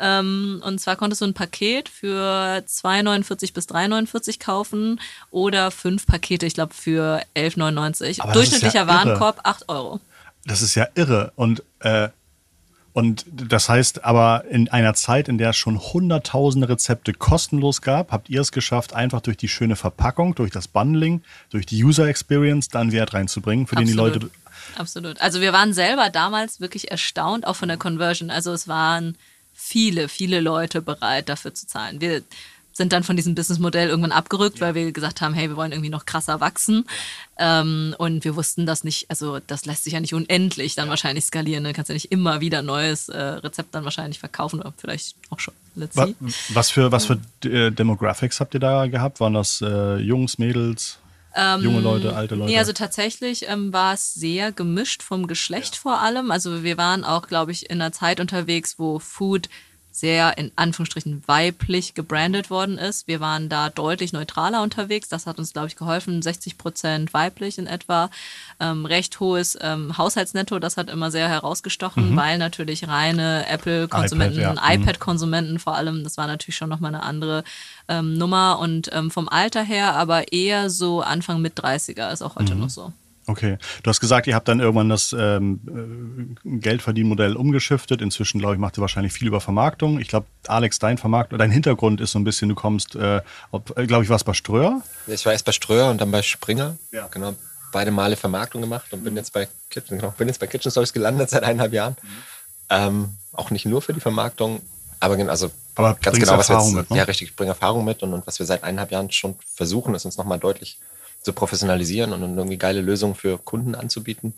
Ähm, 0.00 0.62
und 0.64 0.80
zwar 0.80 0.96
konntest 0.96 1.20
du 1.20 1.26
ein 1.26 1.34
Paket 1.34 1.88
für 1.88 2.62
2,49 2.66 3.52
bis 3.52 3.68
3,49 3.68 4.42
kaufen 4.42 4.98
oder 5.30 5.70
fünf 5.70 6.06
Pakete, 6.06 6.46
ich 6.46 6.54
glaube, 6.54 6.72
für 6.72 7.22
11,99. 7.36 8.32
Durchschnittlicher 8.32 8.80
ja 8.80 8.86
Warenkorb 8.86 9.40
8 9.44 9.68
Euro. 9.68 10.00
Das 10.46 10.62
ist 10.62 10.74
ja 10.74 10.88
irre. 10.94 11.32
Und, 11.36 11.62
äh, 11.80 12.08
und 12.92 13.24
das 13.30 13.68
heißt 13.68 14.04
aber, 14.04 14.44
in 14.50 14.68
einer 14.68 14.94
Zeit, 14.94 15.28
in 15.28 15.38
der 15.38 15.50
es 15.50 15.56
schon 15.56 15.78
hunderttausende 15.78 16.68
Rezepte 16.68 17.12
kostenlos 17.12 17.82
gab, 17.82 18.10
habt 18.10 18.28
ihr 18.28 18.40
es 18.40 18.50
geschafft, 18.50 18.94
einfach 18.94 19.20
durch 19.20 19.36
die 19.36 19.48
schöne 19.48 19.76
Verpackung, 19.76 20.34
durch 20.34 20.50
das 20.50 20.66
Bundling, 20.66 21.22
durch 21.50 21.66
die 21.66 21.82
User 21.84 22.06
Experience 22.06 22.68
da 22.68 22.80
einen 22.80 22.92
Wert 22.92 23.14
reinzubringen, 23.14 23.66
für 23.66 23.76
Absolut. 23.76 24.14
den 24.14 24.20
die 24.20 24.26
Leute. 24.26 24.30
Absolut. 24.76 25.20
Also 25.20 25.40
wir 25.40 25.52
waren 25.52 25.72
selber 25.72 26.10
damals 26.10 26.60
wirklich 26.60 26.90
erstaunt, 26.90 27.46
auch 27.46 27.56
von 27.56 27.68
der 27.68 27.76
Conversion. 27.76 28.30
Also 28.30 28.52
es 28.52 28.66
waren 28.66 29.16
viele, 29.52 30.08
viele 30.08 30.40
Leute 30.40 30.82
bereit, 30.82 31.28
dafür 31.28 31.54
zu 31.54 31.66
zahlen. 31.66 32.00
Wir 32.00 32.22
sind 32.72 32.92
dann 32.92 33.02
von 33.02 33.16
diesem 33.16 33.34
Businessmodell 33.34 33.88
irgendwann 33.88 34.12
abgerückt, 34.12 34.58
ja. 34.58 34.66
weil 34.66 34.74
wir 34.74 34.92
gesagt 34.92 35.20
haben, 35.20 35.34
hey, 35.34 35.48
wir 35.48 35.56
wollen 35.56 35.72
irgendwie 35.72 35.90
noch 35.90 36.06
krasser 36.06 36.40
wachsen. 36.40 36.84
Ja. 37.38 37.60
Ähm, 37.60 37.94
und 37.98 38.24
wir 38.24 38.36
wussten 38.36 38.66
das 38.66 38.84
nicht, 38.84 39.10
also 39.10 39.38
das 39.46 39.66
lässt 39.66 39.84
sich 39.84 39.94
ja 39.94 40.00
nicht 40.00 40.14
unendlich 40.14 40.74
dann 40.74 40.86
ja. 40.86 40.90
wahrscheinlich 40.90 41.24
skalieren. 41.24 41.64
Du 41.64 41.70
ne? 41.70 41.74
kannst 41.74 41.88
ja 41.88 41.94
nicht 41.94 42.12
immer 42.12 42.40
wieder 42.40 42.60
ein 42.60 42.66
neues 42.66 43.08
äh, 43.08 43.18
Rezept 43.20 43.74
dann 43.74 43.84
wahrscheinlich 43.84 44.18
verkaufen 44.18 44.60
oder 44.60 44.72
vielleicht 44.76 45.16
auch 45.30 45.40
schon. 45.40 45.54
Let's 45.74 45.94
see. 45.94 46.14
Was 46.50 46.70
für, 46.70 46.90
was 46.92 47.06
für 47.06 47.18
äh, 47.48 47.70
Demographics 47.70 48.40
habt 48.40 48.54
ihr 48.54 48.60
da 48.60 48.86
gehabt? 48.86 49.20
Waren 49.20 49.34
das 49.34 49.62
äh, 49.62 49.96
Jungs, 49.96 50.38
Mädels? 50.38 50.98
Ähm, 51.34 51.62
Junge 51.62 51.80
Leute, 51.80 52.16
alte 52.16 52.34
Leute? 52.34 52.50
Nee, 52.50 52.58
also 52.58 52.72
tatsächlich 52.72 53.48
ähm, 53.48 53.72
war 53.72 53.94
es 53.94 54.14
sehr 54.14 54.50
gemischt 54.50 55.02
vom 55.02 55.28
Geschlecht 55.28 55.76
vor 55.76 56.00
allem. 56.00 56.30
Also 56.30 56.64
wir 56.64 56.76
waren 56.76 57.04
auch, 57.04 57.28
glaube 57.28 57.52
ich, 57.52 57.70
in 57.70 57.80
einer 57.80 57.92
Zeit 57.92 58.18
unterwegs, 58.18 58.78
wo 58.78 58.98
Food 58.98 59.48
sehr 60.00 60.36
in 60.38 60.50
Anführungsstrichen 60.56 61.22
weiblich 61.26 61.94
gebrandet 61.94 62.50
worden 62.50 62.78
ist. 62.78 63.06
Wir 63.06 63.20
waren 63.20 63.48
da 63.48 63.68
deutlich 63.68 64.12
neutraler 64.12 64.62
unterwegs. 64.62 65.08
Das 65.08 65.26
hat 65.26 65.38
uns, 65.38 65.52
glaube 65.52 65.68
ich, 65.68 65.76
geholfen. 65.76 66.22
60 66.22 66.58
Prozent 66.58 67.14
weiblich 67.14 67.58
in 67.58 67.66
etwa. 67.66 68.10
Ähm, 68.58 68.86
recht 68.86 69.20
hohes 69.20 69.58
ähm, 69.60 69.96
Haushaltsnetto, 69.96 70.58
das 70.58 70.76
hat 70.76 70.90
immer 70.90 71.10
sehr 71.10 71.28
herausgestochen, 71.28 72.12
mhm. 72.12 72.16
weil 72.16 72.38
natürlich 72.38 72.88
reine 72.88 73.46
Apple-Konsumenten, 73.48 74.40
iPad, 74.40 74.56
ja. 74.56 74.76
Mhm. 74.76 74.82
iPad-Konsumenten 74.82 75.58
vor 75.58 75.76
allem, 75.76 76.04
das 76.04 76.16
war 76.16 76.26
natürlich 76.26 76.56
schon 76.56 76.68
nochmal 76.68 76.94
eine 76.94 77.02
andere 77.02 77.44
ähm, 77.88 78.14
Nummer. 78.14 78.58
Und 78.58 78.90
ähm, 78.92 79.10
vom 79.10 79.28
Alter 79.28 79.62
her 79.62 79.94
aber 79.94 80.32
eher 80.32 80.70
so 80.70 81.00
Anfang 81.00 81.40
mit 81.40 81.58
30er 81.58 82.12
ist 82.12 82.22
auch 82.22 82.36
heute 82.36 82.54
mhm. 82.54 82.62
noch 82.62 82.70
so. 82.70 82.92
Okay. 83.30 83.58
Du 83.84 83.90
hast 83.90 84.00
gesagt, 84.00 84.26
ihr 84.26 84.34
habt 84.34 84.48
dann 84.48 84.58
irgendwann 84.58 84.88
das 84.88 85.14
ähm, 85.16 86.36
äh, 86.44 86.58
Geldverdienmodell 86.58 87.36
umgeschiftet. 87.36 88.02
Inzwischen, 88.02 88.40
glaube 88.40 88.54
ich, 88.54 88.60
macht 88.60 88.76
ihr 88.76 88.80
wahrscheinlich 88.80 89.12
viel 89.12 89.28
über 89.28 89.40
Vermarktung. 89.40 90.00
Ich 90.00 90.08
glaube, 90.08 90.26
Alex, 90.48 90.80
dein 90.80 90.98
Vermarktung, 90.98 91.38
dein 91.38 91.52
Hintergrund 91.52 92.00
ist 92.00 92.10
so 92.10 92.18
ein 92.18 92.24
bisschen, 92.24 92.48
du 92.48 92.56
kommst, 92.56 92.96
äh, 92.96 93.18
äh 93.18 93.86
glaube 93.86 94.02
ich, 94.02 94.10
warst 94.10 94.24
bei 94.24 94.34
Ströer? 94.34 94.82
Ich 95.06 95.24
war 95.26 95.32
erst 95.32 95.44
bei 95.44 95.52
Ströer 95.52 95.90
und 95.90 96.00
dann 96.00 96.10
bei 96.10 96.22
Springer. 96.22 96.76
Ja. 96.90 97.06
Genau. 97.08 97.34
beide 97.72 97.92
Male 97.92 98.16
Vermarktung 98.16 98.62
gemacht 98.62 98.92
und 98.92 99.04
bin 99.04 99.14
jetzt 99.14 99.32
bei 99.32 99.46
Kitchen, 99.70 99.98
genau, 99.98 100.12
bin 100.18 100.26
jetzt 100.26 100.40
bei 100.40 100.48
Kitchen 100.48 100.72
Stories 100.72 100.92
gelandet 100.92 101.30
seit 101.30 101.44
eineinhalb 101.44 101.72
Jahren. 101.72 101.96
Ähm, 102.68 103.16
auch 103.32 103.50
nicht 103.50 103.64
nur 103.64 103.80
für 103.80 103.92
die 103.92 104.00
Vermarktung, 104.00 104.60
aber, 104.98 105.16
also 105.30 105.52
aber 105.76 105.94
ganz 105.94 106.18
genau, 106.18 106.36
was 106.36 106.50
Erfahrung 106.50 106.72
wir 106.72 106.80
jetzt, 106.80 106.90
mit, 106.90 106.90
ne? 106.90 106.96
ja 106.98 107.04
richtig, 107.04 107.28
ich 107.28 107.36
bringe 107.36 107.50
Erfahrung 107.50 107.84
mit 107.84 108.02
und, 108.02 108.12
und 108.12 108.26
was 108.26 108.40
wir 108.40 108.46
seit 108.46 108.64
eineinhalb 108.64 108.90
Jahren 108.90 109.10
schon 109.12 109.36
versuchen, 109.54 109.94
ist 109.94 110.04
uns 110.04 110.16
nochmal 110.16 110.40
deutlich 110.40 110.78
zu 111.22 111.32
professionalisieren 111.32 112.12
und 112.12 112.22
irgendwie 112.22 112.56
geile 112.56 112.80
Lösungen 112.80 113.14
für 113.14 113.38
Kunden 113.38 113.74
anzubieten. 113.74 114.34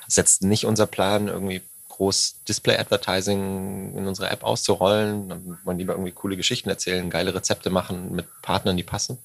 Das 0.00 0.14
ist 0.14 0.16
jetzt 0.16 0.42
nicht 0.42 0.66
unser 0.66 0.86
Plan, 0.86 1.28
irgendwie 1.28 1.62
groß 1.88 2.36
Display-Advertising 2.48 3.94
in 3.96 4.06
unsere 4.06 4.30
App 4.30 4.42
auszurollen. 4.42 5.28
Dann 5.28 5.58
wollen 5.64 5.78
lieber 5.78 5.92
irgendwie 5.92 6.12
coole 6.12 6.36
Geschichten 6.36 6.68
erzählen, 6.68 7.10
geile 7.10 7.34
Rezepte 7.34 7.70
machen 7.70 8.14
mit 8.14 8.26
Partnern, 8.42 8.76
die 8.76 8.82
passen. 8.82 9.18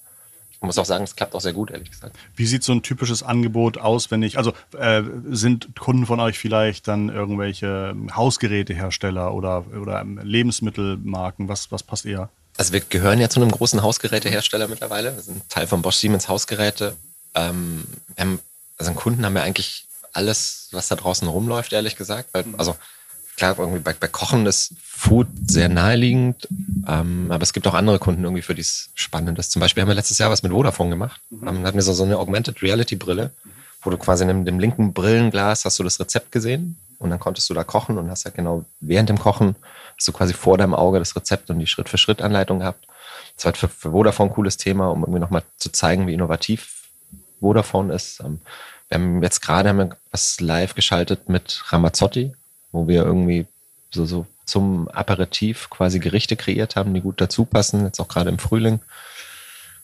Ich 0.52 0.62
muss 0.62 0.78
auch 0.80 0.86
sagen, 0.86 1.04
es 1.04 1.16
klappt 1.16 1.36
auch 1.36 1.42
sehr 1.42 1.54
gut, 1.54 1.70
ehrlich 1.70 1.92
gesagt. 1.92 2.16
Wie 2.36 2.48
sieht 2.48 2.64
so 2.64 2.72
ein 2.72 2.82
typisches 2.82 3.22
Angebot 3.22 3.78
aus, 3.78 4.10
wenn 4.10 4.24
ich, 4.24 4.40
also 4.40 4.54
äh, 4.78 5.04
sind 5.30 5.76
Kunden 5.80 6.08
von 6.08 6.20
euch 6.20 6.40
vielleicht 6.40 6.88
dann 6.88 7.10
irgendwelche 7.10 7.96
Hausgerätehersteller 8.12 9.36
oder, 9.36 9.66
oder 9.80 10.04
Lebensmittelmarken? 10.04 11.48
Was, 11.48 11.72
was 11.72 11.84
passt 11.84 12.08
eher? 12.08 12.30
Also 12.58 12.74
wir 12.74 12.82
gehören 12.82 13.20
ja 13.20 13.30
zu 13.30 13.40
einem 13.40 13.52
großen 13.52 13.82
Hausgerätehersteller 13.82 14.68
mittlerweile. 14.68 15.16
Wir 15.16 15.22
sind 15.22 15.48
Teil 15.50 15.68
von 15.68 15.84
Bosch 15.84 15.98
Siemens 15.98 16.28
Hausgeräte. 16.28 16.96
Ähm, 17.36 17.86
haben, 18.18 18.40
also 18.78 18.90
einen 18.90 19.00
Kunden 19.00 19.26
haben 19.26 19.36
wir 19.36 19.44
eigentlich 19.44 19.88
alles, 20.12 20.70
was 20.72 20.88
da 20.88 20.96
draußen 20.96 21.28
rumläuft, 21.28 21.72
ehrlich 21.72 21.96
gesagt. 21.96 22.30
Weil, 22.34 22.46
also 22.58 22.76
klar, 23.38 23.56
irgendwie 23.60 23.80
bei, 23.80 23.94
bei 23.94 24.08
Kochen 24.08 24.48
ist 24.48 24.74
Food 24.84 25.28
sehr 25.46 25.70
naheliegend, 25.70 26.48
ähm, 26.88 27.28
aber 27.30 27.44
es 27.44 27.54
gibt 27.54 27.68
auch 27.68 27.76
andere 27.76 28.00
Kunden 28.00 28.24
irgendwie, 28.24 28.42
für 28.42 28.56
die 28.56 28.62
es 28.62 28.90
spannend 28.96 29.38
ist. 29.38 29.52
Zum 29.52 29.60
Beispiel 29.60 29.82
haben 29.82 29.90
wir 29.90 29.96
letztes 29.96 30.18
Jahr 30.18 30.32
was 30.32 30.42
mit 30.42 30.52
Vodafone 30.52 30.90
gemacht. 30.90 31.22
Mhm. 31.30 31.48
Ähm, 31.48 31.66
hatten 31.66 31.78
wir 31.78 31.84
so, 31.84 31.94
so 31.94 32.04
eine 32.04 32.18
Augmented 32.18 32.64
Reality 32.64 32.96
Brille, 32.96 33.30
wo 33.84 33.92
du 33.92 33.98
quasi 33.98 34.28
in 34.28 34.46
dem 34.46 34.60
linken 34.60 34.94
Brillenglas 34.94 35.64
hast 35.64 35.78
du 35.78 35.84
das 35.84 36.00
Rezept 36.00 36.32
gesehen 36.32 36.78
und 36.98 37.12
dann 37.12 37.20
konntest 37.20 37.48
du 37.52 37.54
da 37.54 37.64
kochen 37.64 38.00
und 38.00 38.10
hast 38.10 38.24
ja 38.24 38.32
genau 38.32 38.66
während 38.80 39.10
dem 39.10 39.20
Kochen 39.20 39.56
hast 39.98 40.08
du 40.08 40.12
quasi 40.12 40.34
vor 40.34 40.58
deinem 40.58 40.74
Auge 40.74 41.00
das 41.00 41.16
Rezept 41.16 41.50
und 41.50 41.60
die 41.60 41.68
Schritt-für-Schritt-Anleitung 41.68 42.60
gehabt. 42.60 42.88
Das 43.36 43.46
war 43.46 43.54
für, 43.54 43.68
für 43.68 43.92
Vodafone 43.92 44.30
ein 44.30 44.34
cooles 44.34 44.58
Thema, 44.58 44.90
um 44.90 45.02
irgendwie 45.02 45.20
nochmal 45.20 45.44
zu 45.58 45.72
zeigen, 45.72 46.08
wie 46.08 46.14
innovativ 46.14 46.84
Vodafone 47.40 47.94
ist. 47.94 48.20
Ähm, 48.20 48.40
wir 48.90 48.98
haben 48.98 49.24
jetzt 49.24 49.42
gerade 49.42 49.70
haben 49.70 49.78
wir 49.78 49.98
was 50.12 50.40
live 50.40 50.76
geschaltet 50.76 51.30
mit 51.30 51.64
Ramazzotti, 51.68 52.34
wo 52.72 52.88
wir 52.88 53.04
irgendwie 53.04 53.46
so, 53.92 54.06
so 54.06 54.26
zum 54.46 54.88
Aperitif 54.90 55.70
quasi 55.70 56.00
Gerichte 56.00 56.36
kreiert 56.36 56.76
haben, 56.76 56.94
die 56.94 57.02
gut 57.02 57.20
dazu 57.20 57.46
passen, 57.46 57.86
jetzt 57.86 58.00
auch 58.00 58.08
gerade 58.08 58.30
im 58.30 58.40
Frühling. 58.40 58.80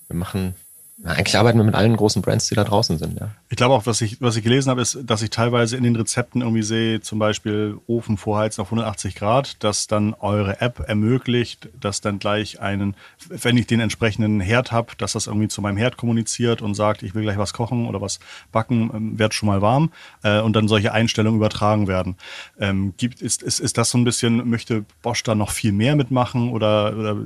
Wir 0.07 0.15
machen 0.15 0.55
eigentlich 1.03 1.37
arbeiten 1.37 1.57
wir 1.57 1.65
mit 1.65 1.73
allen 1.73 1.97
großen 1.97 2.21
Brands, 2.21 2.47
die 2.47 2.55
da 2.55 2.63
draußen 2.63 2.99
sind, 2.99 3.19
ja. 3.19 3.29
Ich 3.49 3.57
glaube 3.57 3.73
auch, 3.73 3.85
was 3.87 4.01
ich, 4.01 4.21
was 4.21 4.35
ich 4.35 4.43
gelesen 4.43 4.69
habe, 4.69 4.81
ist, 4.81 4.97
dass 5.03 5.21
ich 5.21 5.31
teilweise 5.31 5.75
in 5.75 5.83
den 5.83 5.95
Rezepten 5.95 6.41
irgendwie 6.41 6.61
sehe, 6.61 7.01
zum 7.01 7.19
Beispiel 7.19 7.77
Ofen 7.87 8.17
vorheizen 8.17 8.61
auf 8.61 8.67
180 8.67 9.15
Grad, 9.15 9.63
dass 9.63 9.87
dann 9.87 10.13
eure 10.13 10.61
App 10.61 10.83
ermöglicht, 10.87 11.69
dass 11.79 12.01
dann 12.01 12.19
gleich 12.19 12.61
einen, 12.61 12.95
wenn 13.27 13.57
ich 13.57 13.67
den 13.67 13.79
entsprechenden 13.79 14.39
Herd 14.39 14.71
habe, 14.71 14.93
dass 14.97 15.13
das 15.13 15.27
irgendwie 15.27 15.47
zu 15.47 15.61
meinem 15.61 15.77
Herd 15.77 15.97
kommuniziert 15.97 16.61
und 16.61 16.75
sagt, 16.75 17.01
ich 17.03 17.15
will 17.15 17.23
gleich 17.23 17.37
was 17.37 17.53
kochen 17.53 17.87
oder 17.87 17.99
was 17.99 18.19
backen, 18.51 18.91
ähm, 18.93 19.19
wird 19.19 19.33
schon 19.33 19.47
mal 19.47 19.61
warm 19.61 19.91
äh, 20.21 20.39
und 20.39 20.55
dann 20.55 20.67
solche 20.67 20.93
Einstellungen 20.93 21.39
übertragen 21.39 21.87
werden. 21.87 22.15
Ähm, 22.59 22.93
gibt, 22.97 23.21
ist, 23.21 23.41
ist, 23.41 23.59
ist 23.59 23.77
das 23.77 23.89
so 23.89 23.97
ein 23.97 24.03
bisschen, 24.03 24.47
möchte 24.47 24.85
Bosch 25.01 25.23
da 25.23 25.33
noch 25.33 25.51
viel 25.51 25.73
mehr 25.73 25.95
mitmachen 25.95 26.49
oder, 26.49 26.95
oder 26.95 27.17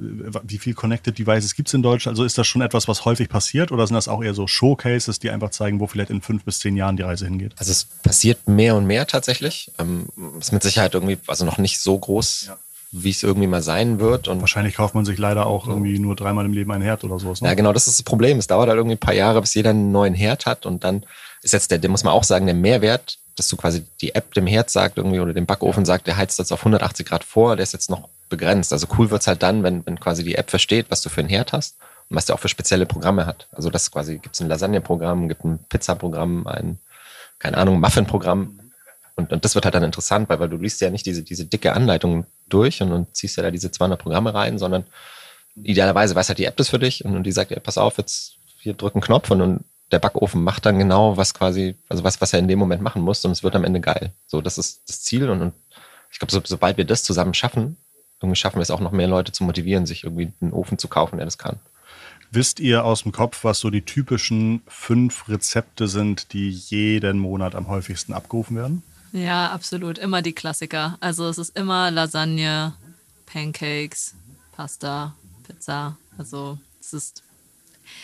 wie 0.43 0.57
viel 0.57 0.73
Connected 0.73 1.17
Devices 1.19 1.53
gibt 1.53 1.67
es 1.67 1.73
in 1.73 1.83
Deutschland? 1.83 2.13
Also 2.13 2.23
ist 2.23 2.37
das 2.37 2.47
schon 2.47 2.61
etwas, 2.61 2.87
was 2.87 3.05
häufig 3.05 3.29
passiert? 3.29 3.56
Passiert 3.57 3.71
oder 3.71 3.87
sind 3.87 3.95
das 3.95 4.07
auch 4.07 4.23
eher 4.23 4.33
so 4.33 4.47
Showcases, 4.47 5.19
die 5.19 5.31
einfach 5.31 5.49
zeigen, 5.49 5.79
wo 5.79 5.87
vielleicht 5.87 6.11
in 6.11 6.21
fünf 6.21 6.43
bis 6.43 6.59
zehn 6.59 6.75
Jahren 6.75 6.97
die 6.97 7.03
Reise 7.03 7.25
hingeht? 7.25 7.53
Also 7.57 7.71
es 7.71 7.85
passiert 7.85 8.47
mehr 8.47 8.75
und 8.75 8.85
mehr 8.85 9.07
tatsächlich. 9.07 9.71
Ähm, 9.79 10.07
ist 10.39 10.51
mit 10.53 10.63
Sicherheit 10.63 10.93
irgendwie, 10.93 11.17
also 11.27 11.45
noch 11.45 11.57
nicht 11.57 11.79
so 11.79 11.97
groß, 11.97 12.45
ja. 12.47 12.57
wie 12.91 13.09
es 13.09 13.23
irgendwie 13.23 13.47
mal 13.47 13.63
sein 13.63 13.99
wird. 13.99 14.27
Und 14.27 14.41
Wahrscheinlich 14.41 14.75
kauft 14.75 14.93
man 14.93 15.05
sich 15.05 15.17
leider 15.17 15.47
auch 15.47 15.67
irgendwie 15.67 15.97
nur 15.97 16.15
dreimal 16.15 16.45
im 16.45 16.53
Leben 16.53 16.71
einen 16.71 16.83
Herd 16.83 17.03
oder 17.03 17.19
sowas. 17.19 17.41
Ne? 17.41 17.47
Ja, 17.47 17.55
genau, 17.55 17.73
das 17.73 17.87
ist 17.87 17.99
das 17.99 18.03
Problem. 18.03 18.37
Es 18.37 18.47
dauert 18.47 18.69
halt 18.69 18.77
irgendwie 18.77 18.95
ein 18.95 18.99
paar 18.99 19.15
Jahre, 19.15 19.41
bis 19.41 19.53
jeder 19.55 19.71
einen 19.71 19.91
neuen 19.91 20.13
Herd 20.13 20.45
hat 20.45 20.65
und 20.65 20.83
dann 20.83 21.03
ist 21.41 21.53
jetzt 21.53 21.71
der, 21.71 21.79
der 21.79 21.89
muss 21.89 22.03
man 22.03 22.13
auch 22.13 22.23
sagen, 22.23 22.45
der 22.45 22.55
Mehrwert, 22.55 23.19
dass 23.35 23.47
du 23.47 23.57
quasi 23.57 23.85
die 24.01 24.15
App 24.15 24.33
dem 24.33 24.47
Herd 24.47 24.69
sagt 24.69 24.97
irgendwie 24.97 25.19
oder 25.19 25.33
dem 25.33 25.45
Backofen 25.45 25.85
sagt, 25.85 26.07
der 26.07 26.17
heizt 26.17 26.39
jetzt 26.39 26.51
auf 26.51 26.59
180 26.59 27.05
Grad 27.05 27.23
vor, 27.23 27.55
der 27.55 27.63
ist 27.63 27.73
jetzt 27.73 27.89
noch 27.89 28.09
begrenzt. 28.29 28.73
Also 28.73 28.87
cool 28.97 29.11
wird's 29.11 29.27
halt 29.27 29.43
dann, 29.43 29.63
wenn, 29.63 29.85
wenn 29.85 29.99
quasi 29.99 30.23
die 30.23 30.35
App 30.35 30.49
versteht, 30.49 30.87
was 30.89 31.01
du 31.01 31.09
für 31.09 31.21
einen 31.21 31.29
Herd 31.29 31.53
hast 31.53 31.75
was 32.09 32.25
der 32.25 32.35
auch 32.35 32.39
für 32.39 32.47
spezielle 32.47 32.85
Programme 32.85 33.25
hat. 33.25 33.47
Also 33.51 33.69
das 33.69 33.91
quasi 33.91 34.17
gibt 34.17 34.35
es 34.35 34.41
ein 34.41 34.47
Lasagne-Programm, 34.47 35.27
gibt 35.27 35.43
ein 35.43 35.59
Pizza-Programm, 35.69 36.47
ein, 36.47 36.79
keine 37.39 37.57
Ahnung, 37.57 37.79
Muffin-Programm. 37.79 38.59
Und, 39.15 39.33
und 39.33 39.43
das 39.43 39.55
wird 39.55 39.65
halt 39.65 39.75
dann 39.75 39.83
interessant, 39.83 40.29
weil, 40.29 40.39
weil 40.39 40.49
du 40.49 40.57
liest 40.57 40.79
ja 40.81 40.89
nicht 40.89 41.05
diese, 41.05 41.23
diese 41.23 41.45
dicke 41.45 41.73
Anleitung 41.73 42.25
durch 42.47 42.81
und, 42.81 42.91
und 42.91 43.15
ziehst 43.15 43.35
ja 43.37 43.43
da 43.43 43.51
diese 43.51 43.71
200 43.71 43.99
Programme 43.99 44.33
rein, 44.33 44.57
sondern 44.57 44.85
idealerweise 45.55 46.15
weiß 46.15 46.29
halt 46.29 46.39
die 46.39 46.45
App 46.45 46.55
das 46.57 46.69
für 46.69 46.79
dich 46.79 47.03
und, 47.03 47.15
und 47.15 47.23
die 47.23 47.31
sagt, 47.31 47.51
ja, 47.51 47.59
pass 47.59 47.77
auf, 47.77 47.97
jetzt 47.97 48.35
hier 48.59 48.73
drücken 48.73 49.01
Knopf 49.01 49.31
und, 49.31 49.41
und 49.41 49.63
der 49.91 49.99
Backofen 49.99 50.43
macht 50.43 50.65
dann 50.65 50.77
genau, 50.77 51.17
was 51.17 51.33
quasi, 51.33 51.75
also 51.89 52.03
was, 52.03 52.21
was 52.21 52.33
er 52.33 52.39
in 52.39 52.47
dem 52.47 52.59
Moment 52.59 52.81
machen 52.81 53.01
muss 53.01 53.23
und 53.25 53.31
es 53.31 53.43
wird 53.43 53.55
am 53.55 53.63
Ende 53.63 53.79
geil. 53.79 54.11
So, 54.27 54.41
das 54.41 54.57
ist 54.57 54.87
das 54.87 55.01
Ziel 55.01 55.29
und, 55.29 55.41
und 55.41 55.53
ich 56.11 56.19
glaube, 56.19 56.31
so, 56.31 56.41
sobald 56.43 56.77
wir 56.77 56.85
das 56.85 57.03
zusammen 57.03 57.33
schaffen, 57.33 57.77
irgendwie 58.21 58.35
schaffen 58.35 58.57
wir 58.57 58.63
es 58.63 58.71
auch 58.71 58.79
noch 58.79 58.91
mehr 58.91 59.07
Leute 59.07 59.31
zu 59.31 59.43
motivieren, 59.43 59.85
sich 59.85 60.03
irgendwie 60.03 60.33
einen 60.41 60.53
Ofen 60.53 60.77
zu 60.77 60.87
kaufen, 60.87 61.17
der 61.17 61.25
das 61.25 61.37
kann. 61.37 61.59
Wisst 62.31 62.59
ihr 62.59 62.83
aus 62.83 63.03
dem 63.03 63.11
Kopf, 63.11 63.43
was 63.43 63.59
so 63.59 63.69
die 63.69 63.83
typischen 63.83 64.61
fünf 64.67 65.29
Rezepte 65.29 65.87
sind, 65.87 66.33
die 66.33 66.49
jeden 66.49 67.19
Monat 67.19 67.55
am 67.55 67.67
häufigsten 67.67 68.13
abgerufen 68.13 68.57
werden? 68.57 68.83
Ja, 69.13 69.51
absolut. 69.51 69.97
Immer 69.97 70.21
die 70.21 70.33
Klassiker. 70.33 70.97
Also 70.99 71.27
es 71.29 71.37
ist 71.37 71.55
immer 71.57 71.89
Lasagne, 71.91 72.73
Pancakes, 73.25 74.13
Pasta, 74.55 75.15
Pizza. 75.47 75.97
Also 76.17 76.57
es 76.81 76.93
ist 76.93 77.23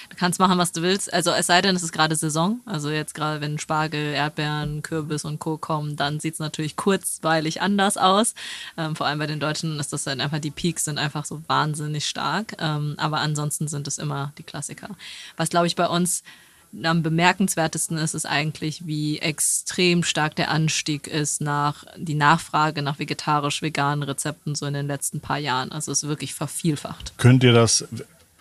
Du 0.10 0.16
kannst 0.18 0.40
machen, 0.40 0.58
was 0.58 0.72
du 0.72 0.82
willst. 0.82 1.14
Also 1.14 1.32
es 1.32 1.48
sei 1.48 1.62
denn, 1.62 1.76
es 1.76 1.84
ist 1.84 1.92
gerade 1.92 2.16
Saison. 2.16 2.60
Also 2.66 2.90
jetzt 2.90 3.14
gerade, 3.14 3.42
wenn 3.42 3.60
Spargel, 3.60 4.14
Erdbeeren, 4.14 4.82
Kürbis 4.82 5.26
und 5.26 5.40
Co. 5.40 5.58
kommen, 5.58 5.96
dann 5.96 6.20
sieht 6.20 6.34
es 6.34 6.40
natürlich 6.40 6.76
kurzweilig 6.76 7.62
anders 7.62 7.98
aus. 7.98 8.36
Ähm, 8.78 8.96
vor 8.96 9.08
allem 9.08 9.20
bei 9.20 9.28
den 9.28 9.40
Deutschen 9.40 9.80
ist 9.80 9.94
das 9.94 10.04
dann 10.04 10.22
einfach, 10.22 10.40
die 10.40 10.52
Peaks 10.52 10.86
sind 10.86 10.98
einfach 10.98 11.26
so 11.26 11.42
wahnsinnig 11.48 12.06
stark. 12.06 12.56
Ähm, 12.60 12.96
aber 12.98 13.20
ansonsten 13.20 13.68
sind 13.68 13.88
es 13.88 13.98
immer 13.98 14.34
die 14.38 14.44
Klassiker. 14.44 14.90
Was, 15.38 15.50
glaube 15.50 15.68
ich, 15.68 15.76
bei 15.76 15.88
uns 15.88 16.24
am 16.82 17.04
bemerkenswertesten 17.04 17.98
ist 17.98 18.16
es 18.16 18.26
eigentlich, 18.26 18.88
wie 18.88 19.20
extrem 19.20 20.04
stark 20.04 20.36
der 20.36 20.50
Anstieg 20.50 21.08
ist 21.08 21.42
nach 21.42 21.86
die 21.98 22.16
Nachfrage 22.16 22.82
nach 22.82 23.00
vegetarisch-veganen 23.00 24.04
Rezepten 24.04 24.56
so 24.56 24.66
in 24.66 24.74
den 24.74 24.88
letzten 24.88 25.20
paar 25.20 25.38
Jahren. 25.38 25.72
Also 25.72 25.92
es 25.92 26.04
ist 26.04 26.10
wirklich 26.10 26.34
vervielfacht. 26.34 27.14
Könnt 27.18 27.44
ihr 27.44 27.54
das 27.54 27.86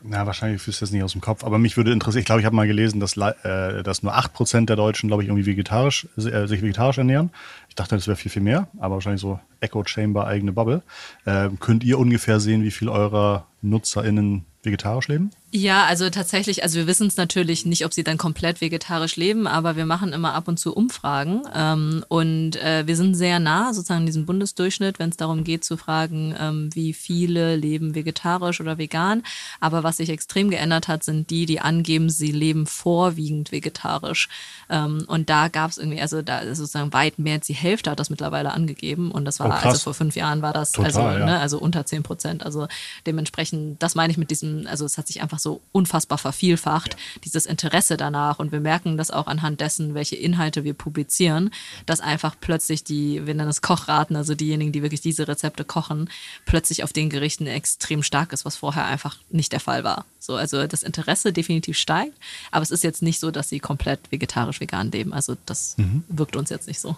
na, 0.05 0.27
wahrscheinlich 0.27 0.61
fühlst 0.61 0.81
du 0.81 0.85
das 0.85 0.93
nicht 0.93 1.03
aus 1.03 1.13
dem 1.13 1.21
Kopf. 1.21 1.45
Aber 1.45 1.59
mich 1.59 1.77
würde 1.77 1.93
interessieren, 1.93 2.21
ich 2.21 2.27
glaube, 2.27 2.41
ich 2.41 2.47
habe 2.47 2.57
mal 2.57 2.67
gelesen, 2.67 3.01
dass, 3.01 3.17
äh, 3.17 3.83
dass 3.83 4.03
nur 4.03 4.15
8% 4.15 4.67
der 4.67 4.77
Deutschen, 4.77 5.09
glaube 5.09 5.23
ich, 5.23 5.29
irgendwie 5.29 5.47
vegetarisch, 5.47 6.09
äh, 6.17 6.47
sich 6.47 6.63
vegetarisch 6.63 6.99
ernähren. 6.99 7.31
Ich 7.69 7.75
dachte, 7.75 7.95
das 7.95 8.07
wäre 8.07 8.17
viel, 8.17 8.31
viel 8.31 8.43
mehr, 8.43 8.69
aber 8.79 8.97
wahrscheinlich 8.97 9.21
so 9.21 9.39
Echo 9.61 9.85
Chamber, 9.85 10.27
eigene 10.27 10.53
Bubble. 10.53 10.83
Äh, 11.25 11.51
könnt 11.61 11.85
ihr 11.85 11.99
ungefähr 11.99 12.41
sehen, 12.41 12.65
wie 12.65 12.71
viel 12.71 12.89
eurer 12.89 13.47
NutzerInnen 13.63 14.45
vegetarisch 14.63 15.09
leben? 15.09 15.31
Ja, 15.55 15.85
also 15.85 16.09
tatsächlich, 16.09 16.63
also 16.63 16.79
wir 16.79 16.87
wissen 16.87 17.09
es 17.09 17.19
natürlich 17.19 17.67
nicht, 17.67 17.85
ob 17.85 17.93
sie 17.93 18.05
dann 18.05 18.17
komplett 18.17 18.63
vegetarisch 18.63 19.17
leben, 19.17 19.47
aber 19.47 19.77
wir 19.77 19.85
machen 19.85 20.15
immer 20.15 20.33
ab 20.33 20.49
und 20.49 20.59
zu 20.59 20.75
Umfragen 20.75 21.43
ähm, 21.55 22.03
und 22.09 22.57
äh, 22.57 22.87
wir 22.87 22.97
sind 22.97 23.17
sehr 23.17 23.39
nah 23.39 23.75
sozusagen 23.75 24.07
diesem 24.07 24.25
Bundesdurchschnitt, 24.25 24.99
wenn 24.99 25.11
es 25.11 25.19
darum 25.19 25.45
geht 25.45 25.63
zu 25.63 25.77
fragen, 25.77 26.35
ähm, 26.41 26.71
wie 26.73 26.95
viele 26.95 27.55
leben 27.57 27.95
vegetarisch 27.95 28.63
oder 28.63 28.79
vegan. 28.79 29.25
Aber 29.61 29.83
was 29.83 29.99
sich 29.99 30.09
extrem 30.09 30.49
geändert 30.49 30.89
hat, 30.89 31.05
sind 31.05 31.29
die, 31.29 31.45
die 31.45 31.61
angeben, 31.61 32.09
sie 32.09 32.33
leben 32.33 32.65
vorwiegend 32.65 33.53
vegetarisch. 33.53 34.31
Ähm, 34.71 35.05
und 35.07 35.29
da 35.29 35.49
gab 35.49 35.71
es 35.71 35.77
irgendwie, 35.77 36.01
also 36.01 36.23
da 36.23 36.39
ist 36.39 36.57
sozusagen 36.57 36.95
weit 36.95 37.19
mehr 37.19 37.35
als 37.35 37.47
die 37.47 37.53
Hälfte 37.53 37.91
hat 37.91 38.01
das 38.01 38.09
mittlerweile 38.09 38.53
angegeben 38.53 39.11
und 39.11 39.27
das 39.27 39.39
war 39.39 39.49
oh, 39.49 39.69
also 39.69 39.81
vor 39.81 39.93
fünf 39.93 40.17
Jahren 40.17 40.41
war 40.41 40.55
das 40.55 40.73
Total, 40.73 40.87
also, 40.87 41.01
ja. 41.01 41.27
ne, 41.27 41.41
also 41.41 41.59
unter 41.59 41.85
zehn 41.85 42.03
Prozent. 42.03 42.43
Also 42.43 42.69
dementsprechend, 43.07 43.83
das 43.83 43.95
meine 43.95 44.13
ich 44.13 44.17
mit 44.17 44.31
diesem, 44.31 44.67
also 44.67 44.87
es 44.87 44.97
hat 44.97 45.07
sich 45.07 45.21
einfach 45.21 45.42
so 45.43 45.61
unfassbar 45.73 46.19
vervielfacht, 46.19 46.95
ja. 46.95 47.21
dieses 47.25 47.47
Interesse 47.47 47.97
danach. 47.97 48.39
Und 48.39 48.53
wir 48.53 48.61
merken 48.61 48.97
das 48.97 49.11
auch 49.11 49.27
anhand 49.27 49.61
dessen, 49.61 49.95
welche 49.95 50.17
Inhalte 50.17 50.65
wir 50.65 50.75
publizieren, 50.75 51.51
dass 51.87 52.01
einfach 52.01 52.37
plötzlich 52.41 52.85
die, 52.85 53.27
wir 53.27 53.35
nennen 53.35 53.51
es 53.51 53.63
Kochraten, 53.63 54.17
also 54.17 54.35
diejenigen, 54.35 54.73
die 54.73 54.83
wirklich 54.83 55.01
diese 55.01 55.29
Rezepte 55.29 55.65
kochen, 55.65 56.09
plötzlich 56.47 56.85
auf 56.85 56.93
den 56.93 57.11
Gerichten 57.11 57.47
extrem 57.47 58.03
stark 58.03 58.33
ist, 58.33 58.45
was 58.45 58.57
vorher 58.57 58.85
einfach 58.87 59.17
nicht 59.31 59.53
der 59.53 59.61
Fall 59.61 59.85
war. 59.85 60.05
So, 60.19 60.37
also 60.37 60.67
das 60.67 60.83
Interesse 60.83 61.33
definitiv 61.33 61.77
steigt, 61.77 62.17
aber 62.51 62.63
es 62.63 62.71
ist 62.71 62.85
jetzt 62.85 63.03
nicht 63.03 63.19
so, 63.21 63.31
dass 63.31 63.49
sie 63.49 63.61
komplett 63.61 64.01
vegetarisch 64.11 64.61
vegan 64.61 64.91
leben. 64.91 65.13
Also 65.13 65.37
das 65.47 65.77
mhm. 65.79 66.05
wirkt 66.09 66.37
uns 66.37 66.51
jetzt 66.51 66.69
nicht 66.69 66.81
so. 66.81 66.97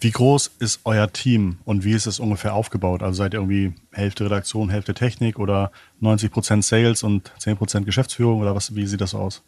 Wie 0.00 0.10
groß 0.10 0.50
ist 0.58 0.80
euer 0.84 1.12
Team 1.12 1.58
und 1.64 1.84
wie 1.84 1.92
ist 1.92 2.06
es 2.06 2.20
ungefähr 2.20 2.54
aufgebaut? 2.54 3.02
Also 3.02 3.18
seid 3.18 3.34
ihr 3.34 3.40
irgendwie 3.40 3.72
Hälfte 3.92 4.24
Redaktion, 4.24 4.70
Hälfte 4.70 4.94
Technik 4.94 5.38
oder 5.38 5.70
90 6.00 6.30
Prozent 6.30 6.64
Sales 6.64 7.02
und 7.02 7.32
10 7.38 7.56
Prozent 7.56 7.86
Geschäftsführung 7.86 8.40
oder 8.40 8.54
was, 8.54 8.74
wie 8.74 8.86
sieht 8.86 9.00
das 9.00 9.14
aus? 9.14 9.42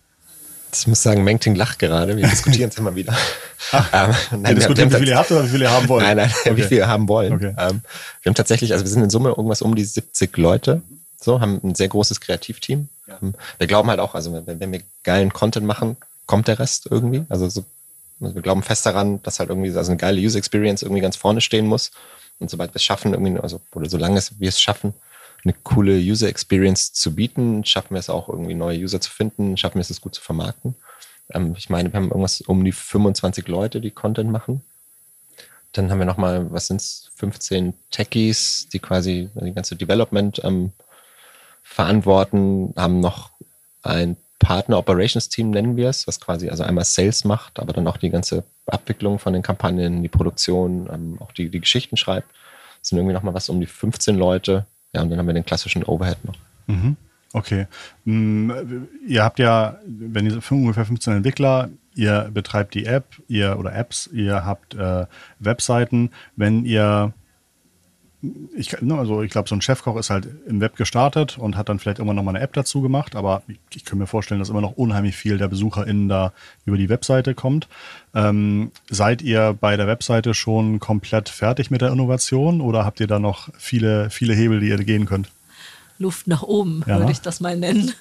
Ich 0.73 0.87
muss 0.87 1.03
sagen, 1.03 1.25
Mengting 1.25 1.55
lacht 1.55 1.79
gerade. 1.79 2.17
Wir 2.17 2.27
diskutieren 2.27 2.71
es 2.71 2.79
immer 2.79 2.95
wieder. 2.95 3.17
ähm, 3.73 4.15
nein, 4.31 4.45
wir 4.45 4.55
diskutieren, 4.55 4.91
wie 4.91 4.97
viele 4.97 5.11
ihr 5.13 5.19
habt 5.19 5.31
oder 5.31 5.45
wie 5.45 5.49
viele 5.49 5.65
ihr 5.65 5.71
haben 5.71 5.89
wollen? 5.89 6.05
Nein, 6.05 6.17
nein, 6.17 6.31
okay. 6.41 6.57
wie 6.57 6.63
viele 6.63 6.81
ihr 6.81 6.89
haben 6.89 7.09
wollen. 7.09 7.33
Okay. 7.33 7.55
Ähm, 7.59 7.83
wir 8.23 8.31
haben 8.31 8.35
tatsächlich, 8.35 8.73
also 8.73 8.85
wir 8.85 8.91
sind 8.91 9.03
in 9.03 9.11
Summe 9.11 9.31
irgendwas 9.31 9.63
um 9.63 9.75
die 9.75 9.85
70 9.85 10.37
Leute. 10.37 10.83
So, 11.21 11.41
haben 11.41 11.61
ein 11.63 11.75
sehr 11.75 11.89
großes 11.89 12.21
Kreativteam. 12.21 12.89
Ja. 13.07 13.19
Ähm, 13.23 13.35
wir 13.59 13.67
glauben 13.67 13.89
halt 13.89 14.01
auch, 14.01 14.15
also 14.15 14.33
wenn, 14.47 14.61
wenn 14.61 14.73
wir 14.73 14.83
geilen 15.03 15.33
Content 15.33 15.67
machen, 15.67 15.97
kommt 16.27 16.49
der 16.49 16.59
Rest 16.59 16.89
irgendwie. 16.91 17.25
Also, 17.29 17.49
so, 17.49 17.65
also 18.21 18.35
wir 18.35 18.43
glauben 18.43 18.63
fest 18.63 18.87
daran, 18.87 19.23
dass 19.23 19.39
halt 19.39 19.51
irgendwie 19.51 19.77
also 19.77 19.91
eine 19.91 19.99
geile 19.99 20.21
User 20.21 20.39
Experience 20.39 20.83
irgendwie 20.83 21.03
ganz 21.03 21.17
vorne 21.17 21.41
stehen 21.41 21.67
muss. 21.67 21.91
Und 22.39 22.51
sobald 22.51 22.73
wir 22.73 22.77
es 22.77 22.85
schaffen, 22.85 23.13
irgendwie, 23.13 23.39
also, 23.41 23.61
oder 23.75 23.89
solange 23.89 24.21
wir 24.39 24.49
es 24.49 24.61
schaffen, 24.61 24.95
eine 25.45 25.55
coole 25.63 25.97
User 25.97 26.29
Experience 26.29 26.93
zu 26.93 27.15
bieten, 27.15 27.65
schaffen 27.65 27.95
wir 27.95 27.99
es 27.99 28.11
auch 28.11 28.29
irgendwie 28.29 28.55
neue 28.55 28.79
User 28.79 29.01
zu 29.01 29.11
finden, 29.11 29.57
schaffen 29.57 29.77
wir 29.77 29.83
es, 29.83 29.91
es 29.91 30.01
gut 30.01 30.15
zu 30.15 30.21
vermarkten. 30.21 30.75
Ähm, 31.31 31.55
ich 31.57 31.71
meine, 31.71 31.93
wir 31.93 31.97
haben 31.97 32.09
irgendwas 32.09 32.41
um 32.43 32.65
die 32.65 32.73
25 32.73 33.49
Leute, 33.49 33.81
die 33.81 33.91
Content 33.91 34.31
machen. 34.31 34.63
Dann 35.73 35.91
haben 35.91 35.99
wir 35.99 36.07
nochmal, 36.07 36.51
was 36.51 36.69
sind 36.69 36.81
es, 36.81 37.11
15 37.17 37.75
Techies, 37.91 38.69
die 38.73 38.79
quasi 38.79 39.31
die 39.35 39.53
ganze 39.53 39.77
Development 39.77 40.41
ähm, 40.45 40.73
verantworten, 41.63 42.73
haben 42.77 43.01
noch 43.01 43.31
ein 43.83 44.17
Partner 44.39 44.79
Operations 44.79 45.29
Team, 45.29 45.51
nennen 45.51 45.77
wir 45.77 45.89
es, 45.89 46.07
was 46.07 46.21
quasi 46.21 46.49
also 46.49 46.63
einmal 46.63 46.85
Sales 46.85 47.25
macht, 47.25 47.59
aber 47.59 47.73
dann 47.73 47.87
auch 47.87 47.97
die 47.97 48.11
ganze 48.11 48.45
Abwicklung 48.67 49.19
von 49.19 49.33
den 49.33 49.43
Kampagnen, 49.43 50.03
die 50.03 50.09
Produktion, 50.09 50.89
ähm, 50.93 51.17
auch 51.21 51.33
die, 51.33 51.49
die 51.49 51.61
Geschichten 51.61 51.97
schreibt. 51.97 52.31
Das 52.81 52.91
sind 52.91 52.99
irgendwie 52.99 53.15
nochmal 53.15 53.35
was 53.35 53.49
um 53.49 53.61
die 53.61 53.67
15 53.67 54.17
Leute. 54.17 54.67
Ja, 54.95 55.03
und 55.03 55.11
dann 55.11 55.19
haben 55.19 55.27
wir 55.27 55.35
den 55.35 55.45
klassischen 55.45 55.85
Overhead 55.85 56.25
noch. 56.25 56.37
Mhm. 56.67 56.97
Okay. 57.33 57.67
Mm, 58.05 58.51
ihr 59.07 59.23
habt 59.23 59.39
ja, 59.39 59.79
wenn 59.87 60.27
ihr 60.27 60.41
ungefähr 60.51 60.85
15 60.85 61.15
Entwickler, 61.15 61.71
ihr 61.95 62.31
betreibt 62.33 62.75
die 62.75 62.87
App, 62.87 63.21
ihr 63.29 63.59
oder 63.59 63.75
Apps, 63.75 64.09
ihr 64.13 64.45
habt 64.45 64.75
äh, 64.75 65.07
Webseiten. 65.39 66.11
Wenn 66.37 66.65
ihr 66.65 67.13
ich, 68.57 68.81
ne, 68.81 68.99
also 68.99 69.23
ich 69.23 69.31
glaube, 69.31 69.49
so 69.49 69.55
ein 69.55 69.61
Chefkoch 69.61 69.97
ist 69.97 70.11
halt 70.11 70.29
im 70.47 70.61
Web 70.61 70.77
gestartet 70.77 71.39
und 71.39 71.57
hat 71.57 71.69
dann 71.69 71.79
vielleicht 71.79 71.99
irgendwann 71.99 72.17
nochmal 72.17 72.37
eine 72.37 72.45
App 72.45 72.53
dazu 72.53 72.81
gemacht, 72.81 73.17
aber 73.17 73.43
ich, 73.49 73.59
ich 73.75 73.85
kann 73.85 73.99
mir 73.99 74.07
vorstellen, 74.07 74.39
dass 74.39 74.49
immer 74.49 74.61
noch 74.61 74.73
unheimlich 74.73 75.17
viel 75.17 75.39
der 75.39 75.49
BesucherInnen 75.49 76.09
da 76.09 76.33
über 76.65 76.77
die 76.77 76.89
Webseite 76.89 77.35
kommt. 77.35 77.69
Ähm, 78.15 78.71
seid 78.89 79.23
ihr 79.23 79.57
bei 79.59 79.77
der 79.77 79.87
Webseite 79.87 80.35
schon 80.35 80.79
komplett 80.81 81.29
fertig 81.29 81.71
mit 81.71 81.81
der 81.81 81.93
Innovation 81.93 82.61
oder 82.61 82.85
habt 82.85 83.01
ihr 83.01 83.07
da 83.07 83.19
noch 83.19 83.49
viele, 83.59 84.11
viele 84.11 84.35
Hebel, 84.35 84.61
die 84.61 84.69
ihr 84.69 84.79
gehen 84.79 85.07
könnt? 85.07 85.31
Luft 85.99 86.27
nach 86.27 86.43
oben, 86.43 86.85
ja. 86.87 86.99
würde 86.99 87.13
ich 87.13 87.21
das 87.21 87.41
mal 87.41 87.57
nennen. 87.57 87.93